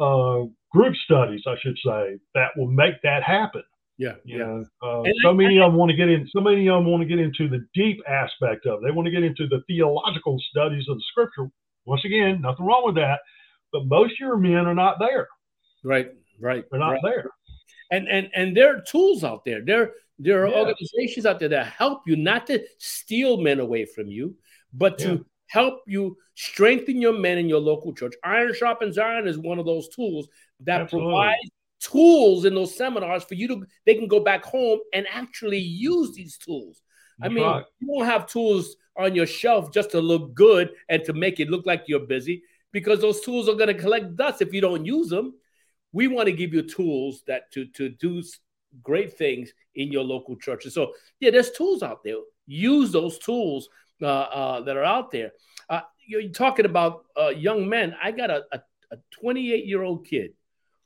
uh, 0.00 0.46
group 0.72 0.96
studies, 1.04 1.42
I 1.46 1.54
should 1.60 1.78
say, 1.84 2.18
that 2.34 2.48
will 2.56 2.70
make 2.70 2.94
that 3.02 3.22
happen. 3.22 3.62
Yeah, 3.98 4.14
you 4.24 4.38
yeah. 4.38 4.44
Know, 4.44 4.64
uh, 4.82 5.02
so 5.22 5.30
I, 5.30 5.32
many 5.34 5.58
of 5.60 5.70
them 5.70 5.78
want 5.78 5.90
to 5.90 5.96
get 5.96 6.08
in. 6.08 6.26
So 6.34 6.40
many 6.40 6.68
of 6.68 6.76
them 6.76 6.90
want 6.90 7.02
to 7.02 7.06
get 7.06 7.18
into 7.18 7.48
the 7.48 7.66
deep 7.74 8.00
aspect 8.08 8.64
of 8.64 8.78
it. 8.78 8.86
They 8.86 8.90
want 8.92 9.04
to 9.06 9.12
get 9.12 9.22
into 9.22 9.46
the 9.46 9.62
theological 9.66 10.38
studies 10.50 10.86
of 10.88 10.96
the 10.96 11.04
scripture. 11.10 11.50
Once 11.84 12.04
again, 12.06 12.40
nothing 12.40 12.64
wrong 12.64 12.82
with 12.86 12.94
that, 12.94 13.20
but 13.72 13.84
most 13.86 14.12
of 14.12 14.18
your 14.20 14.38
men 14.38 14.66
are 14.66 14.74
not 14.74 14.98
there. 14.98 15.28
Right, 15.84 16.10
right. 16.40 16.64
They're 16.70 16.80
not 16.80 16.92
right. 16.92 17.00
there. 17.02 17.30
And 17.90 18.08
and 18.08 18.30
and 18.34 18.56
there 18.56 18.76
are 18.76 18.80
tools 18.80 19.22
out 19.22 19.44
there. 19.44 19.62
There 19.62 19.92
there 20.18 20.44
are 20.44 20.48
yes. 20.48 20.56
organizations 20.56 21.26
out 21.26 21.38
there 21.38 21.48
that 21.50 21.66
help 21.66 22.02
you 22.06 22.16
not 22.16 22.46
to 22.46 22.64
steal 22.78 23.38
men 23.38 23.60
away 23.60 23.84
from 23.84 24.06
you, 24.06 24.34
but 24.72 24.98
to 24.98 25.08
yeah. 25.08 25.18
Help 25.50 25.80
you 25.86 26.16
strengthen 26.36 27.00
your 27.02 27.12
men 27.12 27.36
in 27.36 27.48
your 27.48 27.58
local 27.58 27.92
church. 27.92 28.14
Iron 28.22 28.54
sharpens 28.54 28.98
iron 28.98 29.26
is 29.26 29.36
one 29.36 29.58
of 29.58 29.66
those 29.66 29.88
tools 29.88 30.28
that 30.60 30.82
Absolutely. 30.82 31.10
provides 31.10 31.50
tools 31.80 32.44
in 32.44 32.54
those 32.54 32.76
seminars 32.76 33.24
for 33.24 33.34
you 33.34 33.48
to 33.48 33.66
they 33.84 33.94
can 33.94 34.06
go 34.06 34.20
back 34.20 34.44
home 34.44 34.78
and 34.94 35.06
actually 35.12 35.58
use 35.58 36.12
these 36.14 36.38
tools. 36.38 36.82
I 37.22 37.28
mean, 37.28 37.44
right. 37.44 37.64
you 37.80 37.88
don't 37.88 38.06
have 38.06 38.26
tools 38.26 38.76
on 38.96 39.14
your 39.14 39.26
shelf 39.26 39.72
just 39.72 39.90
to 39.90 40.00
look 40.00 40.34
good 40.34 40.70
and 40.88 41.04
to 41.04 41.12
make 41.12 41.40
it 41.40 41.50
look 41.50 41.66
like 41.66 41.84
you're 41.86 42.06
busy 42.06 42.42
because 42.72 43.00
those 43.00 43.20
tools 43.20 43.48
are 43.48 43.54
going 43.54 43.74
to 43.74 43.74
collect 43.74 44.16
dust 44.16 44.40
if 44.40 44.54
you 44.54 44.60
don't 44.60 44.86
use 44.86 45.08
them. 45.08 45.34
We 45.92 46.06
want 46.06 46.26
to 46.26 46.32
give 46.32 46.54
you 46.54 46.62
tools 46.62 47.24
that 47.26 47.50
to 47.52 47.66
to 47.74 47.88
do 47.88 48.22
great 48.84 49.18
things 49.18 49.52
in 49.74 49.90
your 49.90 50.04
local 50.04 50.36
churches. 50.36 50.74
So 50.74 50.92
yeah, 51.18 51.30
there's 51.30 51.50
tools 51.50 51.82
out 51.82 52.04
there. 52.04 52.18
Use 52.46 52.92
those 52.92 53.18
tools 53.18 53.68
that 54.00 54.76
are 54.76 54.84
out 54.84 55.10
there. 55.10 55.32
Uh, 55.68 55.80
you're 56.06 56.28
talking 56.30 56.64
about 56.64 57.04
uh, 57.20 57.28
young 57.28 57.68
men. 57.68 57.94
I 58.02 58.10
got 58.10 58.30
a, 58.30 58.44
a, 58.52 58.60
a 58.92 58.96
28 59.12 59.66
year 59.66 59.82
old 59.82 60.06
kid 60.06 60.32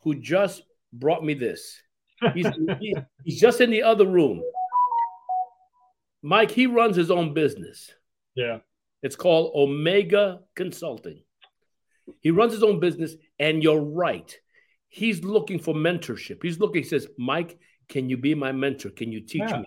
who 0.02 0.14
just 0.14 0.62
brought 0.92 1.24
me 1.24 1.34
this. 1.34 1.80
He's, 2.34 2.46
he, 2.80 2.94
he's 3.24 3.40
just 3.40 3.60
in 3.60 3.70
the 3.70 3.82
other 3.82 4.06
room. 4.06 4.42
Mike, 6.22 6.50
he 6.50 6.66
runs 6.66 6.96
his 6.96 7.10
own 7.10 7.34
business. 7.34 7.90
Yeah. 8.34 8.58
It's 9.02 9.16
called 9.16 9.52
Omega 9.54 10.40
Consulting. 10.54 11.22
He 12.20 12.30
runs 12.30 12.52
his 12.52 12.62
own 12.62 12.80
business, 12.80 13.14
and 13.38 13.62
you're 13.62 13.80
right. 13.80 14.34
He's 14.88 15.22
looking 15.22 15.58
for 15.58 15.74
mentorship. 15.74 16.42
He's 16.42 16.58
looking, 16.58 16.82
he 16.82 16.88
says, 16.88 17.06
Mike, 17.18 17.58
can 17.88 18.08
you 18.08 18.16
be 18.16 18.34
my 18.34 18.52
mentor? 18.52 18.90
Can 18.90 19.12
you 19.12 19.20
teach 19.20 19.42
yeah. 19.42 19.58
me? 19.58 19.66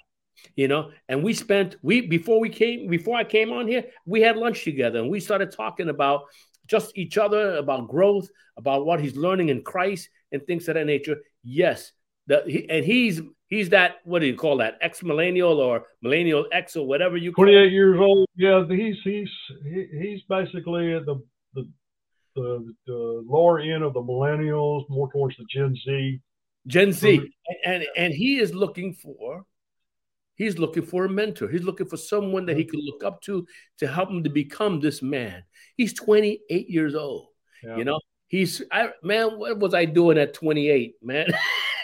You 0.55 0.67
know, 0.67 0.91
and 1.07 1.23
we 1.23 1.33
spent 1.33 1.75
we 1.81 2.01
before 2.01 2.39
we 2.39 2.49
came 2.49 2.89
before 2.89 3.17
I 3.17 3.23
came 3.23 3.51
on 3.51 3.67
here, 3.67 3.85
we 4.05 4.21
had 4.21 4.37
lunch 4.37 4.63
together 4.63 4.99
and 4.99 5.09
we 5.09 5.19
started 5.19 5.51
talking 5.51 5.89
about 5.89 6.23
just 6.67 6.97
each 6.97 7.17
other, 7.17 7.55
about 7.57 7.87
growth, 7.87 8.29
about 8.57 8.85
what 8.85 8.99
he's 8.99 9.15
learning 9.15 9.49
in 9.49 9.63
Christ 9.63 10.09
and 10.31 10.45
things 10.45 10.67
of 10.67 10.75
that 10.75 10.85
nature. 10.85 11.17
Yes, 11.43 11.91
the, 12.27 12.43
he, 12.45 12.69
and 12.69 12.85
he's 12.85 13.21
he's 13.47 13.69
that 13.69 13.97
what 14.03 14.19
do 14.19 14.27
you 14.27 14.35
call 14.35 14.57
that 14.57 14.77
ex 14.81 15.01
millennial 15.03 15.59
or 15.59 15.85
millennial 16.01 16.45
X 16.51 16.75
or 16.75 16.85
whatever 16.85 17.17
you. 17.17 17.31
call 17.31 17.45
Twenty 17.45 17.57
eight 17.57 17.71
years 17.71 17.99
old. 17.99 18.27
Yeah, 18.35 18.65
he's 18.69 18.97
he's 19.03 19.29
he's 19.63 20.21
basically 20.29 20.93
at 20.93 21.05
the 21.05 21.15
the 21.53 21.69
the, 22.35 22.73
the 22.85 23.23
lower 23.25 23.59
end 23.59 23.83
of 23.83 23.93
the 23.93 24.01
millennials, 24.01 24.87
more 24.89 25.11
towards 25.11 25.37
the 25.37 25.45
Gen 25.49 25.75
Z. 25.75 26.21
Gen 26.67 26.91
Z, 26.91 27.31
and 27.65 27.85
and 27.95 28.13
he 28.13 28.39
is 28.39 28.53
looking 28.53 28.93
for 28.93 29.45
he's 30.37 30.57
looking 30.57 30.83
for 30.83 31.05
a 31.05 31.09
mentor. 31.09 31.49
He's 31.49 31.63
looking 31.63 31.87
for 31.87 31.97
someone 31.97 32.45
that 32.45 32.55
he 32.55 32.63
can 32.63 32.79
look 32.79 33.03
up 33.03 33.21
to 33.23 33.45
to 33.79 33.87
help 33.87 34.09
him 34.09 34.23
to 34.23 34.29
become 34.29 34.79
this 34.79 35.01
man. 35.01 35.43
He's 35.75 35.93
28 35.93 36.69
years 36.69 36.95
old. 36.95 37.27
Yeah. 37.63 37.77
You 37.77 37.83
know, 37.83 37.99
he's 38.27 38.61
I 38.71 38.91
man, 39.03 39.37
what 39.37 39.59
was 39.59 39.73
I 39.73 39.85
doing 39.85 40.17
at 40.17 40.33
28, 40.33 40.95
man? 41.03 41.27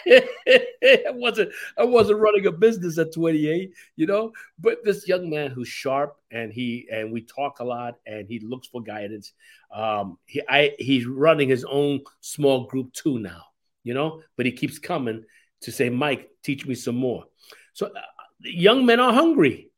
I 0.06 1.10
wasn't 1.10 1.50
I 1.78 1.84
wasn't 1.84 2.20
running 2.20 2.46
a 2.46 2.52
business 2.52 2.98
at 2.98 3.12
28, 3.12 3.72
you 3.96 4.06
know. 4.06 4.32
But 4.58 4.84
this 4.84 5.08
young 5.08 5.30
man 5.30 5.50
who's 5.50 5.68
sharp 5.68 6.16
and 6.30 6.52
he 6.52 6.86
and 6.92 7.12
we 7.12 7.22
talk 7.22 7.60
a 7.60 7.64
lot 7.64 7.96
and 8.06 8.28
he 8.28 8.38
looks 8.40 8.68
for 8.68 8.82
guidance. 8.82 9.32
Um, 9.72 10.18
he 10.26 10.42
I 10.48 10.74
he's 10.78 11.06
running 11.06 11.48
his 11.48 11.64
own 11.64 12.00
small 12.20 12.66
group 12.66 12.92
too 12.92 13.18
now, 13.18 13.42
you 13.82 13.94
know. 13.94 14.22
But 14.36 14.46
he 14.46 14.52
keeps 14.52 14.78
coming 14.78 15.24
to 15.62 15.72
say, 15.72 15.88
Mike, 15.88 16.30
teach 16.42 16.66
me 16.66 16.74
some 16.74 16.96
more. 16.96 17.24
So 17.72 17.86
uh, 17.86 18.00
young 18.44 18.86
men 18.86 19.00
are 19.00 19.12
hungry. 19.12 19.70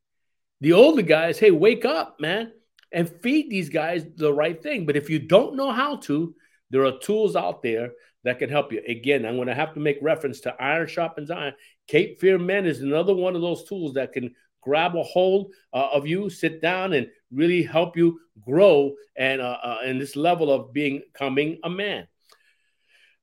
The 0.60 0.72
older 0.72 1.02
guys, 1.02 1.38
hey, 1.38 1.50
wake 1.50 1.84
up, 1.84 2.18
man, 2.20 2.52
and 2.92 3.08
feed 3.22 3.50
these 3.50 3.68
guys 3.68 4.04
the 4.16 4.32
right 4.32 4.60
thing. 4.60 4.86
But 4.86 4.96
if 4.96 5.10
you 5.10 5.18
don't 5.18 5.56
know 5.56 5.70
how 5.70 5.96
to, 5.96 6.34
there 6.70 6.84
are 6.84 6.98
tools 6.98 7.36
out 7.36 7.62
there 7.62 7.92
that 8.24 8.38
can 8.38 8.50
help 8.50 8.72
you. 8.72 8.82
Again, 8.88 9.24
I'm 9.24 9.36
going 9.36 9.48
to 9.48 9.54
have 9.54 9.74
to 9.74 9.80
make 9.80 9.98
reference 10.02 10.40
to 10.40 10.54
Iron 10.60 10.86
Sharpens 10.86 11.30
Iron. 11.30 11.54
Cape 11.86 12.18
Fear 12.20 12.38
Men 12.38 12.66
is 12.66 12.82
another 12.82 13.14
one 13.14 13.36
of 13.36 13.42
those 13.42 13.64
tools 13.64 13.94
that 13.94 14.12
can 14.12 14.34
grab 14.62 14.96
a 14.96 15.02
hold 15.04 15.52
uh, 15.72 15.90
of 15.92 16.06
you, 16.06 16.28
sit 16.28 16.60
down, 16.60 16.92
and 16.92 17.06
really 17.30 17.62
help 17.62 17.96
you 17.96 18.18
grow 18.44 18.94
and 19.16 19.40
uh, 19.40 19.58
uh, 19.62 19.78
in 19.84 19.98
this 19.98 20.16
level 20.16 20.50
of 20.50 20.72
becoming 20.72 21.58
a 21.62 21.70
man. 21.70 22.08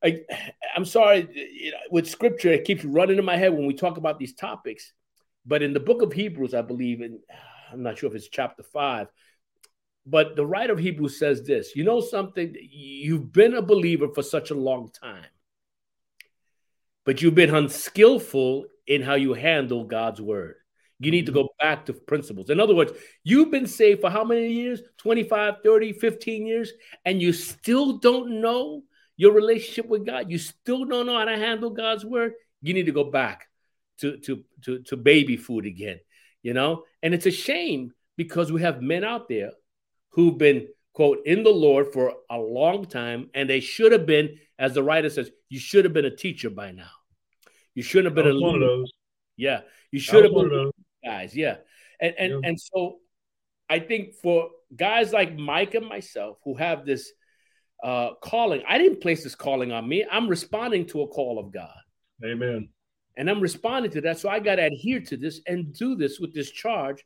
I, 0.03 0.21
am 0.75 0.85
sorry, 0.85 1.71
with 1.91 2.09
scripture, 2.09 2.51
it 2.51 2.65
keeps 2.65 2.85
running 2.85 3.17
in 3.17 3.25
my 3.25 3.37
head 3.37 3.53
when 3.53 3.65
we 3.65 3.73
talk 3.73 3.97
about 3.97 4.19
these 4.19 4.33
topics. 4.33 4.93
But 5.45 5.61
in 5.61 5.73
the 5.73 5.79
book 5.79 6.01
of 6.01 6.13
Hebrews, 6.13 6.53
I 6.53 6.61
believe, 6.61 7.01
and 7.01 7.19
I'm 7.71 7.83
not 7.83 7.97
sure 7.97 8.09
if 8.09 8.15
it's 8.15 8.29
chapter 8.29 8.63
five, 8.63 9.07
but 10.05 10.35
the 10.35 10.45
writer 10.45 10.73
of 10.73 10.79
Hebrews 10.79 11.17
says 11.17 11.43
this 11.43 11.75
you 11.75 11.83
know 11.83 12.01
something? 12.01 12.55
You've 12.59 13.31
been 13.31 13.53
a 13.53 13.61
believer 13.61 14.09
for 14.13 14.23
such 14.23 14.51
a 14.51 14.55
long 14.55 14.89
time, 14.91 15.25
but 17.05 17.21
you've 17.21 17.35
been 17.35 17.53
unskillful 17.53 18.65
in 18.87 19.01
how 19.01 19.15
you 19.15 19.33
handle 19.33 19.85
God's 19.85 20.21
word. 20.21 20.55
You 20.99 21.11
need 21.11 21.25
to 21.25 21.31
mm-hmm. 21.31 21.41
go 21.41 21.49
back 21.59 21.85
to 21.85 21.93
principles. 21.93 22.49
In 22.49 22.59
other 22.59 22.75
words, 22.75 22.93
you've 23.23 23.51
been 23.51 23.67
saved 23.67 24.01
for 24.01 24.09
how 24.09 24.23
many 24.23 24.51
years? 24.51 24.81
25, 24.97 25.55
30, 25.63 25.93
15 25.93 26.45
years, 26.45 26.71
and 27.05 27.21
you 27.21 27.33
still 27.33 27.97
don't 27.97 28.41
know 28.41 28.83
your 29.17 29.33
relationship 29.33 29.87
with 29.87 30.05
God. 30.05 30.31
You 30.31 30.37
still 30.37 30.85
don't 30.85 31.05
know 31.05 31.17
how 31.17 31.25
to 31.25 31.37
handle 31.37 31.69
God's 31.69 32.05
word. 32.05 32.33
You 32.61 32.73
need 32.73 32.85
to 32.85 32.91
go 32.91 33.05
back 33.05 33.47
to, 33.99 34.17
to, 34.17 34.43
to, 34.63 34.79
to 34.79 34.97
baby 34.97 35.37
food 35.37 35.65
again, 35.65 35.99
you 36.41 36.53
know? 36.53 36.83
And 37.01 37.13
it's 37.13 37.25
a 37.25 37.31
shame 37.31 37.93
because 38.17 38.51
we 38.51 38.61
have 38.61 38.81
men 38.81 39.03
out 39.03 39.27
there 39.27 39.51
who've 40.09 40.37
been, 40.37 40.67
quote, 40.93 41.19
in 41.25 41.43
the 41.43 41.49
Lord 41.49 41.91
for 41.91 42.13
a 42.29 42.37
long 42.37 42.85
time, 42.85 43.29
and 43.33 43.49
they 43.49 43.59
should 43.59 43.91
have 43.91 44.05
been, 44.05 44.37
as 44.59 44.73
the 44.73 44.83
writer 44.83 45.09
says, 45.09 45.31
you 45.49 45.59
should 45.59 45.85
have 45.85 45.93
been 45.93 46.05
a 46.05 46.15
teacher 46.15 46.49
by 46.49 46.71
now. 46.71 46.91
You 47.75 47.83
shouldn't 47.83 48.15
have 48.15 48.15
been 48.15 48.35
a 48.35 48.39
one 48.39 48.55
of 48.55 48.61
those. 48.61 48.91
Yeah. 49.35 49.61
You 49.91 49.99
should 49.99 50.23
have 50.23 50.33
been 50.33 50.71
guys. 51.03 51.35
Yeah. 51.35 51.57
And 51.99 52.13
and, 52.17 52.31
yeah. 52.31 52.49
and 52.49 52.59
so 52.59 52.97
I 53.69 53.79
think 53.79 54.13
for 54.15 54.49
guys 54.75 55.11
like 55.11 55.35
Mike 55.35 55.73
and 55.73 55.87
myself 55.87 56.37
who 56.43 56.55
have 56.55 56.85
this 56.85 57.11
uh, 57.83 58.11
calling, 58.21 58.61
I 58.67 58.77
didn't 58.77 59.01
place 59.01 59.23
this 59.23 59.35
calling 59.35 59.71
on 59.71 59.87
me. 59.87 60.05
I'm 60.09 60.27
responding 60.27 60.85
to 60.87 61.01
a 61.01 61.07
call 61.07 61.39
of 61.39 61.51
God. 61.51 61.75
Amen. 62.23 62.69
And 63.15 63.29
I'm 63.29 63.41
responding 63.41 63.91
to 63.91 64.01
that. 64.01 64.19
So 64.19 64.29
I 64.29 64.39
got 64.39 64.55
to 64.55 64.65
adhere 64.65 64.99
to 65.01 65.17
this 65.17 65.41
and 65.47 65.73
do 65.73 65.95
this 65.95 66.19
with 66.19 66.33
this 66.33 66.51
charge 66.51 67.03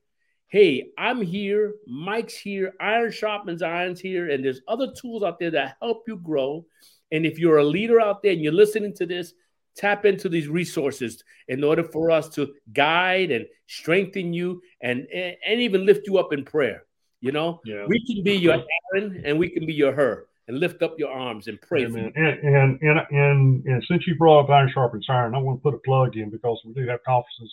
hey, 0.49 0.91
I'm 0.97 1.21
here, 1.21 1.75
Mike's 1.85 2.37
here, 2.37 2.73
Iron 2.79 3.11
Sharpens 3.11 3.61
Iron's 3.61 3.99
here, 3.99 4.29
and 4.29 4.43
there's 4.43 4.61
other 4.67 4.91
tools 4.93 5.23
out 5.23 5.39
there 5.39 5.51
that 5.51 5.77
help 5.81 6.03
you 6.07 6.17
grow. 6.17 6.65
And 7.11 7.25
if 7.25 7.37
you're 7.37 7.57
a 7.57 7.63
leader 7.63 7.99
out 7.99 8.23
there 8.23 8.31
and 8.31 8.41
you're 8.41 8.53
listening 8.53 8.93
to 8.95 9.05
this, 9.05 9.33
tap 9.75 10.05
into 10.05 10.27
these 10.29 10.47
resources 10.47 11.23
in 11.47 11.63
order 11.63 11.83
for 11.83 12.09
us 12.11 12.29
to 12.29 12.53
guide 12.73 13.31
and 13.31 13.45
strengthen 13.67 14.33
you 14.33 14.61
and, 14.81 15.07
and 15.11 15.61
even 15.61 15.85
lift 15.85 16.07
you 16.07 16.17
up 16.17 16.33
in 16.33 16.43
prayer. 16.43 16.83
You 17.19 17.31
know, 17.31 17.61
yeah. 17.65 17.85
we 17.87 18.03
can 18.05 18.23
be 18.23 18.35
your 18.35 18.63
Aaron 18.93 19.21
and 19.25 19.39
we 19.39 19.49
can 19.49 19.65
be 19.65 19.73
your 19.73 19.91
Hur 19.91 20.27
and 20.47 20.59
lift 20.59 20.81
up 20.81 20.95
your 20.97 21.11
arms 21.11 21.47
and 21.47 21.59
pray 21.61 21.85
Amen. 21.85 22.11
for. 22.13 22.19
And, 22.19 22.39
and, 22.39 22.81
and, 22.81 22.99
and, 23.11 23.65
and 23.65 23.83
since 23.89 24.07
you 24.07 24.15
brought 24.15 24.45
up 24.45 24.49
Iron 24.49 24.71
Sharpens 24.73 25.05
Iron, 25.09 25.35
I 25.35 25.39
want 25.39 25.59
to 25.59 25.63
put 25.63 25.73
a 25.73 25.81
plug 25.85 26.15
in 26.15 26.29
because 26.29 26.59
we 26.65 26.73
do 26.73 26.87
have 26.87 27.03
conferences 27.05 27.51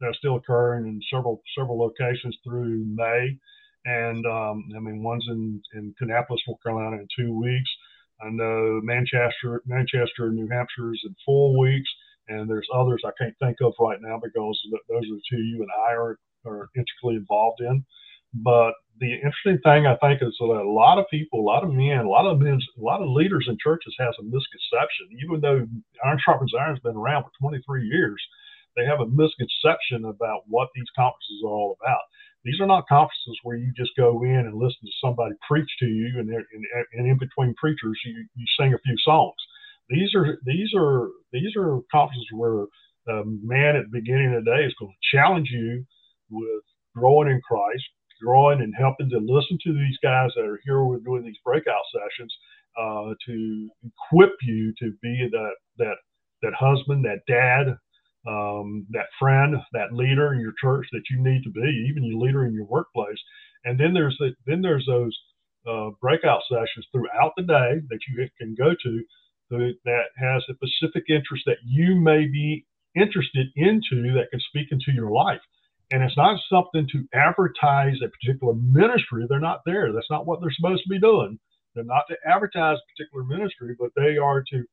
that 0.00 0.08
are 0.08 0.14
still 0.14 0.36
occurring 0.36 0.86
in 0.86 1.00
several 1.12 1.40
several 1.56 1.78
locations 1.78 2.36
through 2.44 2.84
May. 2.86 3.38
And 3.86 4.24
um, 4.26 4.68
I 4.76 4.80
mean, 4.80 5.02
one's 5.02 5.26
in, 5.28 5.62
in 5.74 5.94
Kannapolis, 6.00 6.38
North 6.46 6.62
Carolina, 6.62 6.96
in 6.96 7.08
two 7.16 7.38
weeks. 7.38 7.70
I 8.22 8.30
know 8.30 8.80
Manchester, 8.82 9.62
Manchester, 9.66 10.30
New 10.30 10.48
Hampshire 10.48 10.92
is 10.92 11.00
in 11.04 11.14
four 11.24 11.58
weeks, 11.58 11.88
and 12.28 12.48
there's 12.48 12.66
others 12.74 13.02
I 13.04 13.10
can't 13.20 13.34
think 13.38 13.58
of 13.60 13.74
right 13.78 13.98
now 14.00 14.20
because 14.22 14.58
those 14.88 15.04
are 15.04 15.16
the 15.16 15.20
two 15.30 15.42
you 15.42 15.60
and 15.60 15.70
I 15.86 15.92
are, 15.92 16.18
are 16.46 16.68
intricately 16.76 17.16
involved 17.16 17.60
in. 17.60 17.84
But 18.32 18.72
the 19.00 19.12
interesting 19.14 19.58
thing 19.64 19.86
I 19.86 19.96
think 19.96 20.22
is 20.22 20.36
that 20.38 20.46
a 20.46 20.70
lot 20.70 20.98
of 20.98 21.06
people, 21.10 21.40
a 21.40 21.48
lot 21.48 21.64
of 21.64 21.72
men, 21.72 22.06
a 22.06 22.08
lot 22.08 22.26
of 22.26 22.38
men, 22.38 22.60
a 22.78 22.80
lot 22.80 23.02
of 23.02 23.08
leaders 23.10 23.46
in 23.48 23.58
churches 23.62 23.94
have 23.98 24.14
a 24.20 24.22
misconception. 24.22 25.10
Even 25.22 25.40
though 25.40 25.66
Iron 26.04 26.18
Sharpens 26.24 26.52
Iron 26.58 26.74
has 26.74 26.82
been 26.82 26.96
around 26.96 27.24
for 27.24 27.30
23 27.40 27.86
years, 27.86 28.22
they 28.76 28.84
have 28.84 29.00
a 29.00 29.06
misconception 29.06 30.04
about 30.06 30.42
what 30.46 30.68
these 30.74 30.90
conferences 30.96 31.42
are 31.44 31.50
all 31.50 31.76
about. 31.80 32.02
These 32.44 32.60
are 32.60 32.66
not 32.66 32.86
conferences 32.88 33.38
where 33.42 33.56
you 33.56 33.72
just 33.76 33.96
go 33.96 34.22
in 34.22 34.46
and 34.46 34.54
listen 34.54 34.84
to 34.84 35.00
somebody 35.02 35.34
preach 35.48 35.70
to 35.80 35.86
you, 35.86 36.18
and, 36.18 36.28
and, 36.28 36.44
and 36.92 37.06
in 37.08 37.18
between 37.18 37.54
preachers 37.54 37.98
you, 38.04 38.26
you 38.36 38.46
sing 38.58 38.74
a 38.74 38.78
few 38.84 38.96
songs. 38.98 39.34
These 39.88 40.14
are 40.14 40.38
these 40.44 40.70
are 40.76 41.08
these 41.32 41.56
are 41.56 41.80
conferences 41.90 42.26
where 42.32 42.66
a 43.08 43.22
man 43.24 43.76
at 43.76 43.84
the 43.84 44.00
beginning 44.00 44.34
of 44.34 44.44
the 44.44 44.50
day 44.50 44.64
is 44.64 44.74
going 44.78 44.92
to 44.92 45.16
challenge 45.16 45.48
you 45.50 45.84
with 46.30 46.62
growing 46.94 47.28
in 47.28 47.40
Christ, 47.40 47.84
growing 48.22 48.60
and 48.60 48.74
helping 48.78 49.08
to 49.10 49.18
listen 49.18 49.58
to 49.64 49.72
these 49.72 49.98
guys 50.02 50.30
that 50.36 50.44
are 50.44 50.60
here. 50.64 50.84
We're 50.84 50.98
doing 50.98 51.24
these 51.24 51.38
breakout 51.44 51.82
sessions 51.92 52.34
uh, 52.80 53.14
to 53.26 53.70
equip 53.84 54.32
you 54.42 54.72
to 54.80 54.92
be 55.02 55.28
that 55.30 55.54
that 55.78 55.96
that 56.42 56.54
husband, 56.54 57.04
that 57.04 57.22
dad, 57.26 57.76
um, 58.26 58.86
that 58.90 59.06
friend, 59.18 59.56
that 59.72 59.92
leader 59.92 60.34
in 60.34 60.40
your 60.40 60.54
church 60.60 60.86
that 60.92 61.04
you 61.10 61.22
need 61.22 61.42
to 61.44 61.50
be, 61.50 61.86
even 61.88 62.04
your 62.04 62.20
leader 62.20 62.46
in 62.46 62.54
your 62.54 62.66
workplace. 62.66 63.18
And 63.64 63.80
then 63.80 63.94
there's 63.94 64.16
the, 64.18 64.34
then 64.46 64.60
there's 64.60 64.84
those 64.86 65.16
uh, 65.66 65.90
breakout 66.02 66.42
sessions 66.50 66.86
throughout 66.92 67.32
the 67.36 67.44
day 67.44 67.80
that 67.88 68.00
you 68.08 68.28
can 68.38 68.54
go 68.54 68.74
to 68.82 69.02
that 69.50 70.04
has 70.16 70.42
a 70.48 70.54
specific 70.54 71.04
interest 71.08 71.44
that 71.46 71.58
you 71.64 71.94
may 71.94 72.26
be 72.26 72.66
interested 72.96 73.46
into 73.56 74.12
that 74.14 74.28
can 74.30 74.40
speak 74.40 74.68
into 74.70 74.92
your 74.92 75.10
life. 75.10 75.40
And 75.94 76.02
it's 76.02 76.16
not 76.16 76.40
something 76.50 76.88
to 76.90 77.06
advertise 77.14 77.94
a 78.04 78.08
particular 78.08 78.54
ministry. 78.54 79.26
They're 79.28 79.38
not 79.38 79.60
there. 79.64 79.92
That's 79.92 80.10
not 80.10 80.26
what 80.26 80.40
they're 80.40 80.50
supposed 80.50 80.82
to 80.82 80.88
be 80.88 80.98
doing. 80.98 81.38
They're 81.72 81.84
not 81.84 82.02
to 82.08 82.16
advertise 82.26 82.78
a 82.78 82.92
particular 82.96 83.22
ministry, 83.22 83.76
but 83.78 83.90
they 83.94 84.16
are 84.16 84.42
to 84.50 84.64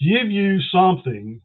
give 0.00 0.30
you 0.30 0.58
something 0.72 1.42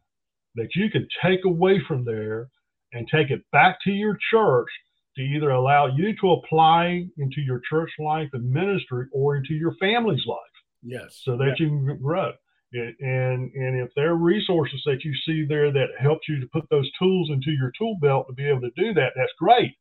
that 0.54 0.68
you 0.74 0.88
can 0.88 1.06
take 1.22 1.44
away 1.44 1.78
from 1.86 2.06
there 2.06 2.48
and 2.94 3.06
take 3.06 3.30
it 3.30 3.42
back 3.52 3.76
to 3.84 3.90
your 3.90 4.16
church 4.30 4.68
to 5.16 5.22
either 5.22 5.50
allow 5.50 5.88
you 5.94 6.16
to 6.22 6.32
apply 6.32 7.04
into 7.18 7.42
your 7.42 7.60
church 7.68 7.90
life 7.98 8.30
and 8.32 8.50
ministry 8.50 9.08
or 9.12 9.36
into 9.36 9.52
your 9.52 9.74
family's 9.78 10.24
life. 10.26 10.38
Yes. 10.82 11.20
So 11.22 11.36
that 11.36 11.56
you 11.58 11.68
can 11.68 11.98
grow. 12.00 12.32
And 12.72 13.52
and 13.54 13.80
if 13.80 13.90
there 13.96 14.10
are 14.10 14.16
resources 14.16 14.82
that 14.86 15.04
you 15.04 15.14
see 15.26 15.44
there 15.48 15.72
that 15.72 15.88
helps 16.00 16.28
you 16.28 16.40
to 16.40 16.46
put 16.52 16.64
those 16.70 16.90
tools 16.98 17.30
into 17.30 17.50
your 17.50 17.72
tool 17.78 17.96
belt 18.00 18.26
to 18.28 18.34
be 18.34 18.48
able 18.48 18.62
to 18.62 18.70
do 18.76 18.94
that, 18.94 19.12
that's 19.16 19.32
great. 19.38 19.74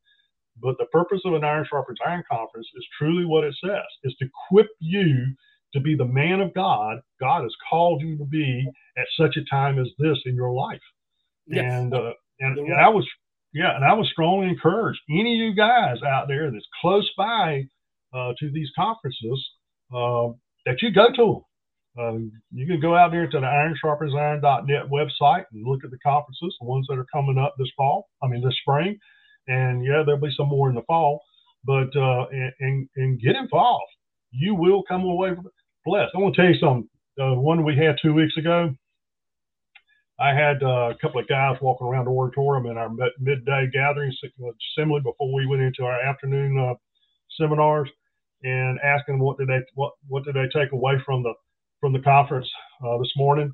But 0.61 0.77
the 0.77 0.85
purpose 0.85 1.21
of 1.25 1.33
an 1.33 1.43
Iron 1.43 1.65
Sharpens 1.69 1.99
Iron 2.05 2.23
conference 2.29 2.67
is 2.75 2.85
truly 2.97 3.25
what 3.25 3.43
it 3.45 3.55
says: 3.63 3.85
is 4.03 4.15
to 4.19 4.25
equip 4.25 4.67
you 4.79 5.35
to 5.73 5.79
be 5.79 5.95
the 5.95 6.05
man 6.05 6.41
of 6.41 6.53
God 6.53 6.99
God 7.19 7.43
has 7.43 7.55
called 7.69 8.01
you 8.01 8.17
to 8.17 8.25
be 8.25 8.67
at 8.97 9.07
such 9.17 9.37
a 9.37 9.45
time 9.49 9.79
as 9.79 9.87
this 9.99 10.17
in 10.25 10.35
your 10.35 10.51
life. 10.51 10.81
Yes. 11.47 11.65
And 11.65 11.93
uh, 11.93 12.13
and, 12.39 12.57
and 12.57 12.73
I 12.73 12.89
was 12.89 13.07
yeah, 13.53 13.75
and 13.75 13.85
I 13.85 13.93
was 13.93 14.09
strongly 14.11 14.49
encouraged 14.49 14.99
any 15.09 15.41
of 15.41 15.47
you 15.47 15.55
guys 15.55 15.97
out 16.03 16.27
there 16.27 16.51
that's 16.51 16.67
close 16.81 17.09
by 17.17 17.63
uh, 18.13 18.33
to 18.39 18.51
these 18.51 18.69
conferences 18.75 19.49
uh, 19.93 20.29
that 20.65 20.81
you 20.81 20.91
go 20.91 21.07
to 21.15 21.25
them. 21.25 21.41
Um, 21.99 22.31
you 22.51 22.65
can 22.65 22.79
go 22.79 22.95
out 22.95 23.11
there 23.11 23.27
to 23.27 23.39
the 23.39 23.45
ironsharpensiron.net 23.45 24.89
website 24.89 25.43
and 25.51 25.67
look 25.67 25.83
at 25.83 25.91
the 25.91 25.99
conferences, 25.99 26.55
the 26.59 26.65
ones 26.65 26.85
that 26.87 26.97
are 26.97 27.05
coming 27.13 27.37
up 27.37 27.55
this 27.57 27.71
fall. 27.75 28.07
I 28.23 28.27
mean 28.27 28.43
this 28.43 28.57
spring, 28.61 28.97
and 29.47 29.83
yeah, 29.83 30.03
there'll 30.05 30.21
be 30.21 30.33
some 30.37 30.47
more 30.47 30.69
in 30.69 30.75
the 30.75 30.83
fall. 30.83 31.21
But 31.63 31.95
uh, 31.95 32.25
and, 32.59 32.89
and, 32.95 33.21
get 33.21 33.35
involved. 33.35 33.91
You 34.31 34.55
will 34.55 34.81
come 34.87 35.03
away 35.03 35.31
blessed. 35.85 36.11
I 36.15 36.17
want 36.17 36.33
to 36.35 36.41
tell 36.41 36.51
you 36.51 36.59
something. 36.59 36.89
The 37.17 37.33
one 37.33 37.63
we 37.63 37.75
had 37.75 37.97
two 38.01 38.15
weeks 38.15 38.35
ago, 38.37 38.73
I 40.19 40.33
had 40.33 40.63
uh, 40.63 40.89
a 40.89 40.95
couple 40.99 41.19
of 41.19 41.27
guys 41.27 41.57
walking 41.61 41.85
around 41.85 42.05
the 42.05 42.11
auditorium 42.11 42.65
in 42.65 42.77
our 42.77 42.89
midday 43.19 43.69
gathering 43.71 44.11
assembly 44.75 45.01
before 45.01 45.33
we 45.33 45.45
went 45.45 45.61
into 45.61 45.83
our 45.83 46.01
afternoon 46.01 46.57
uh, 46.57 46.73
seminars, 47.39 47.89
and 48.41 48.79
asking 48.79 49.19
what 49.19 49.37
did 49.37 49.49
they 49.49 49.59
what 49.75 49.91
what 50.07 50.23
did 50.23 50.35
they 50.35 50.47
take 50.57 50.71
away 50.71 50.93
from 51.05 51.21
the 51.21 51.33
from 51.81 51.91
the 51.91 51.99
conference 51.99 52.49
uh, 52.85 52.97
this 52.99 53.11
morning, 53.17 53.53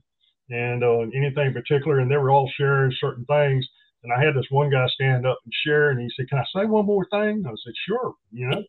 and 0.50 0.84
uh, 0.84 1.00
anything 1.16 1.48
in 1.48 1.54
particular, 1.54 2.00
and 2.00 2.12
they 2.12 2.18
were 2.18 2.30
all 2.30 2.52
sharing 2.56 2.94
certain 3.00 3.26
things. 3.26 3.68
And 4.04 4.14
I 4.14 4.24
had 4.24 4.36
this 4.36 4.46
one 4.52 4.70
guy 4.70 4.86
stand 4.90 5.26
up 5.26 5.40
and 5.44 5.54
share, 5.66 5.90
and 5.90 6.00
he 6.00 6.10
said, 6.16 6.30
"Can 6.30 6.38
I 6.38 6.46
say 6.56 6.66
one 6.66 6.86
more 6.86 7.08
thing?" 7.10 7.44
I 7.48 7.50
said, 7.50 7.74
"Sure," 7.88 8.14
you 8.32 8.48
know. 8.48 8.64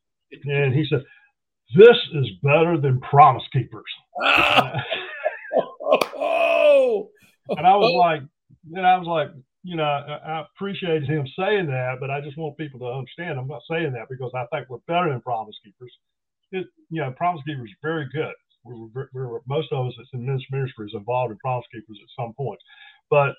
And 0.45 0.75
he 0.75 0.87
said, 0.89 1.05
"This 1.77 1.97
is 2.15 2.29
better 2.43 2.79
than 2.81 3.01
Promise 3.01 3.45
Keepers." 3.53 3.85
oh, 6.17 7.11
and 7.51 7.67
I 7.67 7.77
was 7.77 7.93
like, 7.95 8.23
and 8.75 8.87
I 8.87 8.97
was 8.97 9.07
like, 9.07 9.29
you 9.63 9.77
know, 9.77 9.85
I, 9.85 10.19
I 10.25 10.47
appreciated 10.55 11.05
him 11.05 11.27
saying 11.39 11.67
that, 11.67 11.97
but 12.01 12.11
I 12.11 12.21
just 12.21 12.39
want 12.39 12.57
people 12.57 12.81
to 12.81 12.87
understand. 12.87 13.39
I'm 13.39 13.49
not 13.49 13.63
saying 13.71 13.93
that 13.93 14.09
because 14.09 14.33
I 14.35 14.47
think 14.53 14.69
we're 14.69 14.79
better 14.87 15.11
than 15.11 15.21
Promise 15.21 15.57
Keepers. 15.65 15.93
It, 16.53 16.67
you 16.91 17.03
know, 17.03 17.11
Promise 17.13 17.43
Keepers 17.47 17.69
is 17.69 17.77
very 17.83 18.09
good. 18.13 18.33
We're, 18.69 19.09
we're, 19.13 19.41
most 19.47 19.73
of 19.73 19.87
us 19.87 19.95
that's 19.97 20.11
in 20.13 20.27
this 20.27 20.43
ministry 20.51 20.87
is 20.87 20.95
involved 20.95 21.33
in 21.33 21.39
Promise 21.39 21.67
Keepers 21.73 21.99
at 22.03 22.23
some 22.23 22.35
point, 22.35 22.61
but 23.11 23.35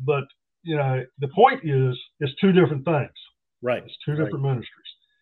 but 0.00 0.24
you 0.64 0.76
know, 0.76 1.04
the 1.18 1.28
point 1.28 1.60
is, 1.62 1.98
it's 2.20 2.32
two 2.40 2.52
different 2.52 2.84
things. 2.84 3.10
Right. 3.62 3.82
It's 3.84 3.96
two 4.04 4.12
different 4.12 4.34
right. 4.34 4.54
ministries. 4.54 4.70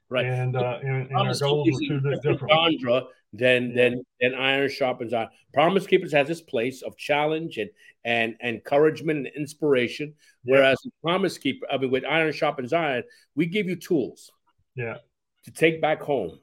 Right. 0.08 0.26
And, 0.26 0.56
uh, 0.56 0.78
and, 0.82 1.08
and 1.08 1.16
our 1.16 1.34
goals 1.34 1.68
are 1.68 1.88
two 1.88 2.00
different. 2.00 2.50
Genre 2.50 3.04
than 3.32 3.74
than 3.74 4.04
than 4.20 4.34
iron 4.34 4.68
sharpens 4.68 5.14
iron. 5.14 5.28
Promise 5.54 5.86
Keepers 5.86 6.12
has 6.12 6.28
this 6.28 6.42
place 6.42 6.82
of 6.82 6.96
challenge 6.96 7.56
and 7.56 7.70
and 8.04 8.36
encouragement 8.44 9.26
and 9.26 9.36
inspiration. 9.36 10.14
Yeah. 10.44 10.56
Whereas 10.56 10.78
Promise 11.02 11.38
Keeper, 11.38 11.66
I 11.72 11.78
mean, 11.78 11.90
with 11.90 12.04
iron 12.04 12.32
sharpens 12.32 12.72
iron, 12.72 13.04
we 13.34 13.46
give 13.46 13.66
you 13.66 13.76
tools. 13.76 14.30
Yeah. 14.74 14.96
To 15.44 15.50
take 15.50 15.80
back 15.80 16.02
home, 16.02 16.38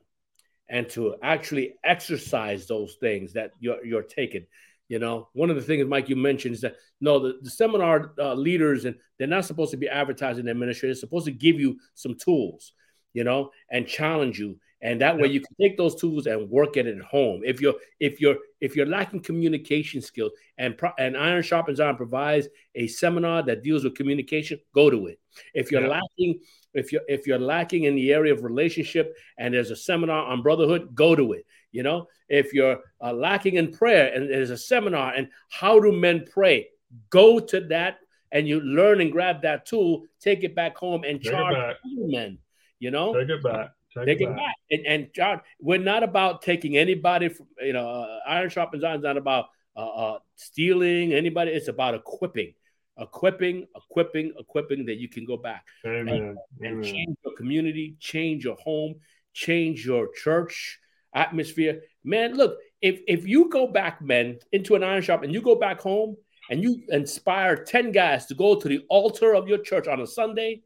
and 0.69 0.87
to 0.89 1.15
actually 1.23 1.75
exercise 1.83 2.67
those 2.67 2.95
things 2.99 3.33
that 3.33 3.51
you're 3.59 3.83
you're 3.85 4.03
taking. 4.03 4.45
You 4.87 4.97
know, 4.97 5.29
one 5.33 5.51
of 5.51 5.55
the 5.55 5.61
things, 5.61 5.85
Mike, 5.87 6.09
you 6.09 6.15
mentioned 6.15 6.55
is 6.55 6.61
that 6.61 6.77
no, 6.99 7.19
the, 7.19 7.39
the 7.41 7.49
seminar 7.49 8.13
uh, 8.17 8.33
leaders 8.33 8.85
and 8.85 8.95
they're 9.17 9.27
not 9.27 9.45
supposed 9.45 9.71
to 9.71 9.77
be 9.77 9.87
advertising 9.87 10.45
ministry. 10.45 10.89
They're 10.89 10.95
supposed 10.95 11.25
to 11.25 11.31
give 11.31 11.59
you 11.59 11.77
some 11.93 12.15
tools, 12.15 12.73
you 13.13 13.23
know, 13.23 13.51
and 13.69 13.87
challenge 13.87 14.39
you 14.39 14.59
and 14.81 15.01
that 15.01 15.17
way 15.17 15.27
you 15.27 15.41
can 15.41 15.55
take 15.59 15.77
those 15.77 15.95
tools 15.95 16.25
and 16.25 16.49
work 16.49 16.77
at 16.77 16.87
it 16.87 16.97
at 16.97 17.03
home. 17.03 17.41
If 17.43 17.59
you're 17.59 17.75
if 17.99 18.21
you're 18.21 18.37
if 18.61 18.75
you're 18.75 18.85
lacking 18.85 19.21
communication 19.21 20.01
skills 20.01 20.31
and 20.57 20.79
and 20.97 21.17
iron 21.17 21.43
sharpens 21.43 21.79
iron 21.79 21.97
provides 21.97 22.47
a 22.75 22.87
seminar 22.87 23.43
that 23.43 23.63
deals 23.63 23.83
with 23.83 23.95
communication 23.95 24.59
go 24.73 24.89
to 24.89 25.07
it. 25.07 25.19
If 25.53 25.71
you're 25.71 25.81
yeah. 25.81 25.99
lacking 25.99 26.39
if 26.73 26.91
you're 26.91 27.01
if 27.07 27.27
you're 27.27 27.39
lacking 27.39 27.83
in 27.83 27.95
the 27.95 28.13
area 28.13 28.33
of 28.33 28.43
relationship 28.43 29.15
and 29.37 29.53
there's 29.53 29.71
a 29.71 29.75
seminar 29.75 30.25
on 30.25 30.41
brotherhood 30.41 30.95
go 30.95 31.15
to 31.15 31.33
it 31.33 31.45
you 31.71 31.83
know? 31.83 32.07
If 32.29 32.51
you're 32.53 32.79
uh, 32.99 33.13
lacking 33.13 33.55
in 33.55 33.71
prayer 33.71 34.11
and 34.13 34.29
there's 34.29 34.49
a 34.49 34.57
seminar 34.57 35.13
and 35.13 35.27
how 35.49 35.79
do 35.79 35.91
men 35.91 36.25
pray 36.31 36.67
go 37.09 37.39
to 37.39 37.61
that 37.67 37.99
and 38.31 38.47
you 38.47 38.59
learn 38.61 39.01
and 39.01 39.11
grab 39.11 39.41
that 39.43 39.65
tool 39.65 40.05
take 40.19 40.43
it 40.43 40.55
back 40.55 40.77
home 40.77 41.03
and 41.03 41.21
take 41.21 41.31
charge 41.31 41.75
men 41.83 42.39
you 42.79 42.91
know? 42.91 43.13
Take 43.13 43.29
it 43.29 43.43
back 43.43 43.71
It 44.07 44.19
back. 44.19 44.35
back. 44.35 44.55
And, 44.71 44.85
and, 44.85 45.07
John, 45.13 45.41
we're 45.59 45.79
not 45.79 46.03
about 46.03 46.41
taking 46.41 46.77
anybody 46.77 47.29
from, 47.29 47.47
you 47.61 47.73
know, 47.73 47.87
uh, 47.87 48.19
Iron 48.27 48.49
Sharpens 48.49 48.83
Iron 48.83 48.97
is 48.97 49.03
not 49.03 49.17
about 49.17 49.45
uh, 49.75 49.87
uh, 49.87 50.19
stealing 50.35 51.13
anybody. 51.13 51.51
It's 51.51 51.67
about 51.67 51.95
equipping, 51.95 52.53
equipping, 52.97 53.67
equipping, 53.75 54.33
equipping 54.37 54.85
that 54.85 54.97
you 54.97 55.09
can 55.09 55.25
go 55.25 55.37
back 55.37 55.65
Amen. 55.85 56.37
And, 56.59 56.67
and 56.67 56.83
change 56.83 57.17
your 57.23 57.35
community, 57.35 57.95
change 57.99 58.43
your 58.43 58.55
home, 58.55 58.95
change 59.33 59.85
your 59.85 60.09
church 60.13 60.79
atmosphere. 61.13 61.81
Man, 62.03 62.35
look, 62.35 62.57
if 62.81 63.01
if 63.07 63.27
you 63.27 63.49
go 63.49 63.67
back, 63.67 64.01
men, 64.01 64.39
into 64.51 64.75
an 64.75 64.83
iron 64.83 65.01
shop 65.01 65.23
and 65.23 65.33
you 65.33 65.41
go 65.41 65.55
back 65.55 65.81
home 65.81 66.15
and 66.49 66.63
you 66.63 66.81
inspire 66.89 67.63
10 67.63 67.91
guys 67.91 68.25
to 68.27 68.35
go 68.35 68.55
to 68.55 68.67
the 68.67 68.83
altar 68.89 69.35
of 69.35 69.47
your 69.47 69.59
church 69.59 69.87
on 69.87 70.01
a 70.01 70.07
Sunday, 70.07 70.61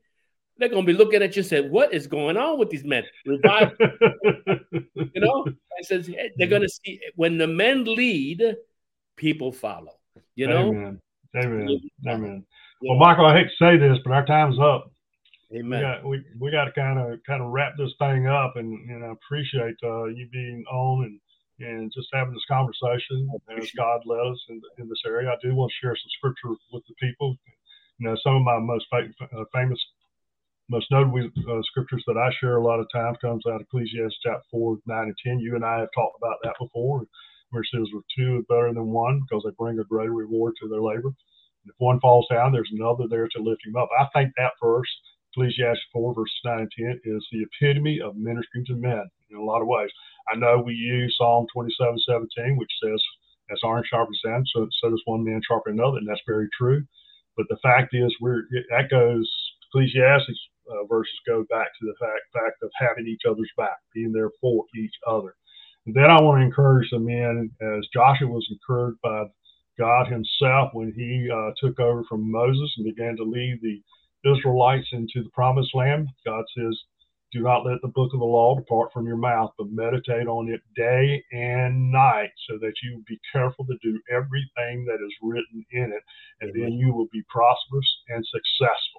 they're 0.57 0.69
gonna 0.69 0.85
be 0.85 0.93
looking 0.93 1.21
at 1.21 1.35
you 1.35 1.41
and 1.41 1.47
say, 1.47 1.61
"What 1.61 1.93
is 1.93 2.07
going 2.07 2.37
on 2.37 2.59
with 2.59 2.69
these 2.69 2.83
men?" 2.83 3.03
Revive, 3.25 3.71
you 3.79 5.09
know. 5.15 5.45
I 5.47 5.81
says 5.81 6.09
they're 6.37 6.47
gonna 6.47 6.69
see 6.69 6.99
when 7.15 7.37
the 7.37 7.47
men 7.47 7.83
lead, 7.85 8.55
people 9.15 9.51
follow. 9.51 9.93
You 10.35 10.47
know. 10.47 10.69
Amen. 10.69 11.01
Amen. 11.35 11.79
Amen. 12.07 12.45
Well, 12.81 12.97
Michael, 12.97 13.25
I 13.25 13.37
hate 13.37 13.47
to 13.47 13.55
say 13.59 13.77
this, 13.77 13.97
but 14.03 14.13
our 14.13 14.25
time's 14.25 14.59
up. 14.59 14.91
Amen. 15.55 15.79
We 15.79 15.81
got 15.81 16.05
we, 16.05 16.23
we 16.39 16.51
got 16.51 16.65
to 16.65 16.71
kind 16.71 16.99
of 16.99 17.19
kind 17.25 17.41
of 17.41 17.51
wrap 17.51 17.73
this 17.77 17.93
thing 17.99 18.27
up, 18.27 18.55
and 18.55 18.89
and 18.89 19.03
I 19.03 19.11
appreciate 19.11 19.75
uh, 19.83 20.05
you 20.05 20.27
being 20.31 20.63
on 20.71 21.05
and 21.05 21.19
and 21.59 21.91
just 21.93 22.07
having 22.13 22.33
this 22.33 22.45
conversation 22.49 23.29
as 23.57 23.69
God 23.77 24.01
led 24.05 24.19
us 24.19 24.39
in, 24.49 24.61
in 24.79 24.89
this 24.89 25.01
area. 25.05 25.29
I 25.29 25.35
do 25.41 25.55
want 25.55 25.71
to 25.71 25.85
share 25.85 25.95
some 25.95 26.09
scripture 26.17 26.57
with 26.71 26.83
the 26.87 26.95
people. 26.99 27.37
You 27.99 28.09
know, 28.09 28.17
some 28.23 28.35
of 28.35 28.41
my 28.41 28.59
most 28.59 28.85
uh, 28.91 29.43
famous 29.53 29.79
most 30.69 30.87
notably, 30.91 31.31
uh, 31.49 31.61
scriptures 31.63 32.03
that 32.07 32.17
I 32.17 32.29
share 32.39 32.57
a 32.57 32.63
lot 32.63 32.79
of 32.79 32.87
times 32.93 33.17
comes 33.21 33.43
out 33.47 33.55
of 33.55 33.61
Ecclesiastes 33.61 34.19
chapter 34.23 34.43
4, 34.51 34.77
9, 34.85 35.03
and 35.03 35.15
10. 35.25 35.39
You 35.39 35.55
and 35.55 35.65
I 35.65 35.79
have 35.79 35.89
talked 35.95 36.17
about 36.21 36.37
that 36.43 36.55
before, 36.59 37.05
says, 37.53 37.87
with 37.93 38.05
two 38.17 38.39
is 38.39 38.45
better 38.49 38.73
than 38.73 38.87
one 38.87 39.21
because 39.21 39.43
they 39.43 39.53
bring 39.57 39.79
a 39.79 39.83
greater 39.83 40.13
reward 40.13 40.53
to 40.61 40.69
their 40.69 40.81
labor. 40.81 41.09
And 41.09 41.69
if 41.69 41.75
one 41.77 41.99
falls 41.99 42.27
down, 42.31 42.51
there's 42.51 42.71
another 42.73 43.05
there 43.09 43.27
to 43.27 43.43
lift 43.43 43.65
him 43.65 43.75
up. 43.75 43.89
I 43.99 44.07
think 44.13 44.33
that 44.37 44.53
verse, 44.61 44.89
Ecclesiastes 45.31 45.83
4, 45.93 46.15
verses 46.15 46.39
9 46.45 46.59
and 46.59 46.71
10, 46.71 47.01
is 47.05 47.27
the 47.31 47.43
epitome 47.43 47.99
of 48.01 48.15
ministering 48.15 48.65
to 48.67 48.75
men 48.75 49.03
in 49.31 49.37
a 49.37 49.43
lot 49.43 49.61
of 49.61 49.67
ways. 49.67 49.89
I 50.31 50.37
know 50.37 50.59
we 50.59 50.73
use 50.73 51.15
Psalm 51.17 51.45
27, 51.53 51.99
17, 52.07 52.57
which 52.57 52.71
says, 52.81 53.01
as 53.51 53.59
iron 53.65 53.83
sharpens 53.89 54.21
iron, 54.25 54.43
so, 54.55 54.67
so 54.81 54.89
does 54.89 55.01
one 55.05 55.23
man 55.23 55.41
sharpen 55.45 55.73
another, 55.73 55.97
and 55.97 56.07
that's 56.07 56.21
very 56.25 56.47
true. 56.57 56.83
But 57.35 57.47
the 57.49 57.57
fact 57.61 57.93
is, 57.93 58.15
we're 58.21 58.43
that 58.69 58.89
goes 58.89 59.29
Ecclesiastes 59.73 60.39
uh, 60.69 60.85
verses 60.85 61.13
go 61.25 61.45
back 61.49 61.67
to 61.79 61.85
the 61.85 61.95
fact 61.99 62.21
fact 62.33 62.63
of 62.63 62.71
having 62.77 63.07
each 63.07 63.23
other's 63.29 63.51
back, 63.57 63.77
being 63.93 64.11
there 64.11 64.29
for 64.39 64.65
each 64.77 64.93
other. 65.07 65.35
And 65.85 65.95
then 65.95 66.09
I 66.09 66.21
want 66.21 66.39
to 66.39 66.45
encourage 66.45 66.89
the 66.91 66.99
men 66.99 67.51
as 67.61 67.87
Joshua 67.93 68.27
was 68.27 68.47
encouraged 68.51 69.01
by 69.01 69.25
God 69.77 70.07
Himself 70.07 70.69
when 70.73 70.93
He 70.95 71.29
uh, 71.33 71.51
took 71.57 71.79
over 71.79 72.03
from 72.07 72.31
Moses 72.31 72.73
and 72.77 72.85
began 72.85 73.17
to 73.17 73.23
lead 73.23 73.59
the 73.61 73.81
Israelites 74.29 74.87
into 74.93 75.23
the 75.23 75.29
promised 75.33 75.75
land. 75.75 76.07
God 76.25 76.45
says, 76.55 76.79
Do 77.33 77.41
not 77.41 77.65
let 77.65 77.81
the 77.81 77.89
book 77.89 78.13
of 78.13 78.19
the 78.19 78.25
law 78.25 78.55
depart 78.55 78.93
from 78.93 79.07
your 79.07 79.17
mouth, 79.17 79.51
but 79.57 79.67
meditate 79.71 80.27
on 80.27 80.49
it 80.49 80.61
day 80.77 81.21
and 81.33 81.91
night, 81.91 82.31
so 82.47 82.57
that 82.59 82.73
you 82.83 83.03
be 83.07 83.19
careful 83.33 83.65
to 83.65 83.75
do 83.83 83.99
everything 84.09 84.85
that 84.85 85.03
is 85.03 85.13
written 85.21 85.65
in 85.71 85.91
it, 85.91 86.03
and 86.39 86.53
then 86.53 86.71
you 86.73 86.93
will 86.93 87.09
be 87.11 87.23
prosperous 87.29 87.89
and 88.09 88.23
successful. 88.25 88.92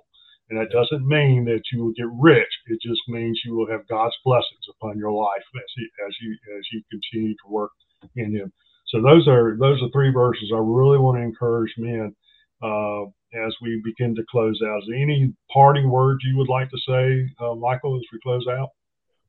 And 0.51 0.59
that 0.61 0.71
doesn't 0.71 1.07
mean 1.07 1.45
that 1.47 1.63
you 1.73 1.85
will 1.85 1.93
get 1.93 2.07
rich. 2.21 2.49
It 2.67 2.79
just 2.83 3.01
means 3.09 3.41
you 3.45 3.55
will 3.57 3.71
have 3.71 3.89
God's 3.89 4.17
blessings 4.25 4.67
upon 4.71 4.99
your 4.99 5.13
life 5.13 5.43
as, 5.57 5.63
he, 5.75 5.89
as 6.07 6.15
you 6.21 6.37
as 6.59 6.65
you 6.73 6.83
continue 6.91 7.33
to 7.33 7.49
work 7.49 7.71
in 8.17 8.35
Him. 8.35 8.53
So 8.89 9.01
those 9.01 9.27
are 9.27 9.57
those 9.59 9.83
are 9.83 9.89
three 9.93 10.13
verses 10.13 10.53
I 10.55 10.59
really 10.59 10.99
want 10.99 11.19
to 11.19 11.23
encourage 11.23 11.73
men 11.79 12.15
uh, 12.63 13.05
as 13.35 13.55
we 13.63 13.81
begin 13.85 14.15
to 14.17 14.25
close 14.31 14.61
out. 14.67 14.83
Is 14.83 14.89
there 14.89 14.99
any 14.99 15.33
parting 15.53 15.89
words 15.91 16.23
you 16.25 16.37
would 16.37 16.49
like 16.49 16.71
to 16.71 16.79
say, 16.87 17.29
uh, 17.41 17.55
Michael, 17.55 17.97
as 17.97 18.03
we 18.13 18.19
close 18.23 18.47
out? 18.47 18.69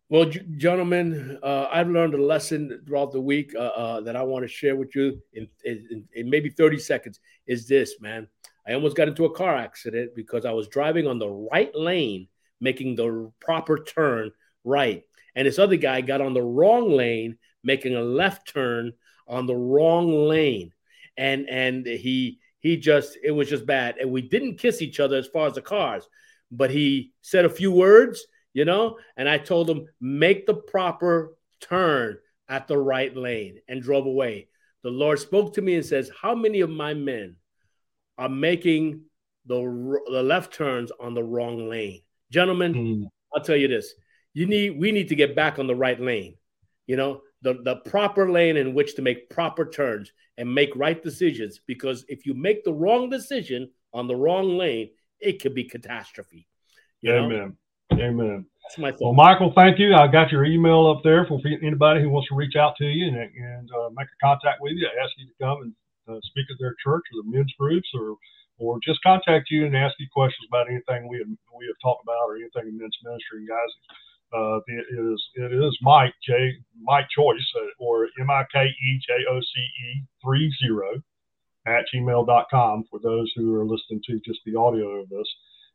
Well, 0.08 0.25
gentlemen, 0.58 1.39
uh, 1.41 1.67
I've 1.71 1.89
learned 1.89 2.13
a 2.13 2.21
lesson 2.21 2.84
throughout 2.86 3.12
the 3.12 3.21
week 3.21 3.56
uh, 3.56 3.60
uh, 3.60 4.01
that 4.01 4.15
I 4.15 4.21
want 4.21 4.43
to 4.43 4.47
share 4.47 4.75
with 4.75 4.95
you 4.95 5.19
in, 5.34 5.47
in, 5.63 6.08
in, 6.13 6.30
maybe 6.30 6.49
30 6.49 6.78
seconds. 6.78 7.19
Is 7.47 7.67
this, 7.67 7.95
man? 7.99 8.28
I 8.67 8.73
almost 8.73 8.95
got 8.95 9.08
into 9.08 9.25
a 9.25 9.34
car 9.34 9.56
accident 9.56 10.15
because 10.15 10.45
I 10.45 10.51
was 10.51 10.67
driving 10.67 11.08
on 11.08 11.19
the 11.19 11.30
right 11.30 11.73
lane, 11.75 12.28
making 12.60 12.95
the 12.95 13.32
proper 13.39 13.84
turn 13.84 14.32
right. 14.63 15.04
And 15.36 15.47
this 15.47 15.60
other 15.60 15.75
guy 15.75 16.01
got 16.01 16.21
on 16.21 16.34
the 16.34 16.41
wrong 16.41 16.89
lane, 16.89 17.38
making 17.63 17.95
a 17.95 18.01
left 18.01 18.51
turn 18.51 18.93
on 19.28 19.45
the 19.45 19.56
wrong 19.56 20.28
lane. 20.28 20.71
And 21.17 21.47
and 21.49 21.86
he 21.86 22.39
he 22.60 22.78
just 22.78 23.17
it 23.23 23.32
was 23.32 23.49
just 23.49 23.65
bad. 23.65 23.97
And 23.99 24.12
we 24.12 24.21
didn't 24.21 24.58
kiss 24.58 24.82
each 24.82 24.99
other 24.99 25.17
as 25.17 25.28
far 25.28 25.47
as 25.47 25.54
the 25.54 25.62
cars, 25.62 26.08
but 26.51 26.71
he 26.71 27.13
said 27.21 27.45
a 27.45 27.49
few 27.49 27.71
words, 27.71 28.25
you 28.54 28.65
know, 28.65 28.97
and 29.15 29.30
I 29.30 29.38
told 29.38 29.69
him 29.69 29.88
make 30.01 30.45
the 30.45 30.56
proper 30.56 31.36
turn 31.62 32.17
at 32.49 32.67
the 32.67 32.78
right 32.78 33.15
lane 33.15 33.60
and 33.67 33.82
drove 33.82 34.06
away. 34.06 34.47
The 34.84 34.89
Lord 34.89 35.19
spoke 35.19 35.54
to 35.54 35.62
me 35.62 35.75
and 35.75 35.86
says, 35.86 36.12
"How 36.21 36.36
many 36.36 36.62
of 36.62 36.69
my 36.69 36.93
men 36.93 37.36
are 38.17 38.30
making 38.30 39.01
the 39.45 39.58
the 40.12 40.23
left 40.23 40.54
turns 40.54 40.91
on 40.99 41.13
the 41.13 41.23
wrong 41.23 41.69
lane?" 41.69 42.01
Gentlemen, 42.32 42.73
mm. 42.73 43.10
I'll 43.34 43.43
tell 43.43 43.56
you 43.56 43.67
this. 43.67 43.93
You 44.34 44.45
need 44.45 44.80
we 44.80 44.91
need 44.91 45.10
to 45.10 45.15
get 45.15 45.36
back 45.36 45.60
on 45.60 45.67
the 45.67 45.75
right 45.75 45.99
lane. 45.99 46.36
You 46.88 46.97
know, 46.97 47.21
the, 47.41 47.62
the 47.63 47.78
proper 47.78 48.32
lane 48.32 48.58
in 48.58 48.73
which 48.73 48.95
to 48.95 49.01
make 49.01 49.30
proper 49.30 49.69
turns 49.69 50.12
and 50.38 50.54
make 50.54 50.75
right 50.75 51.01
decisions. 51.01 51.60
Because 51.65 52.06
if 52.08 52.25
you 52.25 52.34
make 52.34 52.63
the 52.63 52.73
wrong 52.73 53.10
decision 53.10 53.69
on 53.93 54.08
the 54.08 54.15
wrong 54.15 54.58
lane, 54.58 54.89
it 55.19 55.41
could 55.41 55.54
be 55.54 55.63
catastrophe. 55.63 56.47
You 57.01 57.13
know? 57.13 57.25
Amen. 57.25 57.58
Amen. 57.93 58.45
That's 58.63 58.78
my 58.80 58.91
thought. 58.91 59.01
Well, 59.01 59.13
Michael, 59.13 59.54
thank 59.56 59.78
you. 59.78 59.93
I 59.93 60.08
got 60.08 60.32
your 60.32 60.43
email 60.43 60.88
up 60.88 61.04
there 61.04 61.25
for 61.28 61.39
anybody 61.45 62.01
who 62.01 62.10
wants 62.10 62.30
to 62.30 62.36
reach 62.36 62.56
out 62.56 62.75
to 62.78 62.86
you 62.86 63.08
and, 63.08 63.17
and 63.17 63.69
uh, 63.71 63.89
make 63.95 64.08
a 64.08 64.25
contact 64.25 64.60
with 64.60 64.73
you. 64.73 64.88
I 64.88 65.04
ask 65.04 65.13
you 65.17 65.28
to 65.28 65.34
come 65.39 65.62
and 65.62 65.73
uh, 66.08 66.20
speak 66.24 66.46
at 66.50 66.58
their 66.60 66.76
church 66.84 67.04
or 67.13 67.24
the 67.24 67.30
men's 67.30 67.54
groups 67.60 67.89
or 67.94 68.15
or 68.58 68.80
just 68.84 69.04
contact 69.04 69.52
you 69.52 69.65
and 69.65 69.76
ask 69.76 69.96
you 70.00 70.08
questions 70.13 70.48
about 70.48 70.70
anything 70.70 71.10
we 71.10 71.18
have, 71.20 71.28
we 71.28 71.68
have 71.68 71.80
talked 71.84 72.04
about 72.08 72.24
or 72.24 72.38
anything 72.38 72.72
in 72.72 72.78
men's 72.78 72.96
ministry. 73.04 73.44
And 73.44 73.50
guys, 73.50 73.72
uh, 74.34 74.60
it 74.68 74.86
is 74.96 75.20
it 75.36 75.52
is 75.52 75.78
Mike 75.82 76.13
J 76.26 76.54
Mike 76.82 77.08
Choice 77.15 77.48
uh, 77.60 77.84
or 77.84 78.08
M 78.20 78.30
I 78.30 78.44
K 78.52 78.65
E 78.65 79.00
J 79.06 79.13
O 79.30 79.39
C 79.39 79.60
E 79.60 80.04
three 80.24 80.52
zero 80.63 81.02
at 81.68 81.86
gmail.com 81.94 82.86
for 82.89 83.00
those 83.00 83.32
who 83.36 83.56
are 83.56 83.65
listening 83.65 84.02
to 84.06 84.20
just 84.26 84.39
the 84.46 84.56
audio 84.56 85.02
of 85.02 85.10
this. 85.10 85.28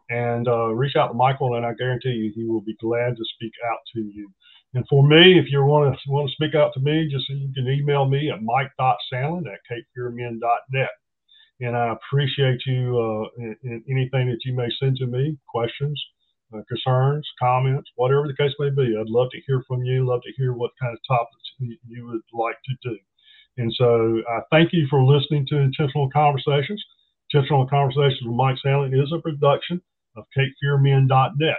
And 0.08 0.48
uh, 0.48 0.74
reach 0.74 0.96
out 0.96 1.08
to 1.08 1.14
Michael, 1.14 1.54
and 1.54 1.64
I 1.64 1.72
guarantee 1.74 2.10
you 2.10 2.32
he 2.34 2.44
will 2.44 2.62
be 2.62 2.76
glad 2.80 3.16
to 3.16 3.24
speak 3.34 3.52
out 3.70 3.78
to 3.94 4.00
you. 4.00 4.28
And 4.74 4.86
for 4.88 5.06
me, 5.06 5.38
if 5.38 5.46
you 5.50 5.64
want 5.64 5.94
to 5.94 6.10
want 6.10 6.28
to 6.28 6.34
speak 6.34 6.54
out 6.54 6.72
to 6.74 6.80
me, 6.80 7.08
just 7.10 7.28
you 7.28 7.52
can 7.54 7.68
email 7.68 8.06
me 8.06 8.30
at 8.30 8.42
mike.sandlin 8.42 9.44
at 9.46 9.60
capefearmen.net. 9.66 10.88
And 11.60 11.76
I 11.76 11.92
appreciate 11.92 12.60
you 12.66 12.96
uh, 12.98 13.42
in, 13.42 13.56
in 13.64 13.84
anything 13.90 14.28
that 14.28 14.38
you 14.44 14.54
may 14.54 14.68
send 14.80 14.96
to 14.98 15.06
me, 15.06 15.36
questions, 15.48 16.00
uh, 16.54 16.62
concerns, 16.68 17.28
comments, 17.38 17.90
whatever 17.96 18.26
the 18.26 18.36
case 18.36 18.54
may 18.58 18.70
be. 18.70 18.96
I'd 18.96 19.10
love 19.10 19.28
to 19.32 19.40
hear 19.46 19.62
from 19.66 19.82
you. 19.84 20.06
Love 20.06 20.22
to 20.22 20.32
hear 20.36 20.52
what 20.52 20.70
kind 20.80 20.94
of 20.94 21.00
topics 21.06 21.76
you 21.86 22.06
would 22.06 22.22
like 22.32 22.56
to 22.64 22.90
do. 22.90 22.96
And 23.58 23.72
so 23.76 24.22
I 24.28 24.40
thank 24.50 24.72
you 24.72 24.86
for 24.88 25.02
listening 25.02 25.46
to 25.48 25.58
Intentional 25.58 26.08
Conversations. 26.10 26.82
Intentional 27.32 27.66
Conversations 27.66 28.22
with 28.24 28.34
Mike 28.34 28.56
Sandlin 28.64 28.94
is 28.94 29.12
a 29.12 29.20
production 29.20 29.82
of 30.16 30.24
CapeFearMen.net. 30.36 31.56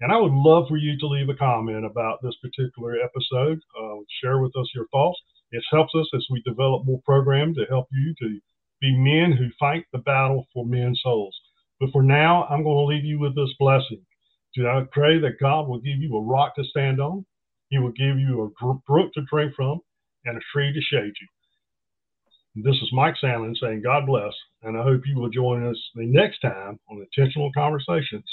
And 0.00 0.10
I 0.10 0.16
would 0.16 0.32
love 0.32 0.66
for 0.68 0.78
you 0.78 0.98
to 0.98 1.06
leave 1.06 1.28
a 1.28 1.34
comment 1.34 1.84
about 1.84 2.22
this 2.22 2.34
particular 2.40 2.96
episode. 3.02 3.60
Uh, 3.78 3.96
share 4.22 4.40
with 4.40 4.56
us 4.56 4.70
your 4.74 4.86
thoughts. 4.88 5.18
It 5.52 5.62
helps 5.70 5.94
us 5.94 6.08
as 6.14 6.26
we 6.30 6.42
develop 6.42 6.86
more 6.86 7.02
programs 7.04 7.56
to 7.56 7.66
help 7.68 7.88
you 7.92 8.14
to 8.20 8.40
be 8.80 8.96
men 8.96 9.32
who 9.32 9.48
fight 9.58 9.84
the 9.92 9.98
battle 9.98 10.46
for 10.54 10.64
men's 10.64 11.00
souls. 11.02 11.38
But 11.80 11.90
for 11.92 12.02
now, 12.02 12.44
I'm 12.44 12.62
going 12.62 12.76
to 12.76 12.94
leave 12.94 13.04
you 13.04 13.18
with 13.18 13.34
this 13.34 13.52
blessing. 13.58 14.00
Do 14.54 14.66
I 14.66 14.84
pray 14.90 15.18
that 15.20 15.40
God 15.40 15.68
will 15.68 15.80
give 15.80 15.98
you 15.98 16.16
a 16.16 16.22
rock 16.22 16.54
to 16.56 16.64
stand 16.64 17.00
on? 17.00 17.24
He 17.68 17.78
will 17.78 17.92
give 17.92 18.18
you 18.18 18.42
a 18.42 18.74
brook 18.86 19.12
to 19.14 19.22
drink 19.30 19.54
from 19.54 19.80
and 20.24 20.36
a 20.36 20.40
tree 20.52 20.72
to 20.72 20.80
shade 20.80 21.12
you. 21.20 22.62
This 22.64 22.76
is 22.82 22.90
Mike 22.92 23.14
Sandlin 23.22 23.56
saying 23.60 23.82
God 23.82 24.06
bless, 24.06 24.32
and 24.62 24.76
I 24.76 24.82
hope 24.82 25.02
you 25.06 25.16
will 25.16 25.30
join 25.30 25.64
us 25.66 25.78
the 25.94 26.04
next 26.04 26.40
time 26.40 26.80
on 26.90 27.06
Intentional 27.06 27.50
Conversations 27.52 28.24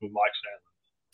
with 0.00 0.12
Mike 0.12 0.36
Sandlin. 0.44 0.71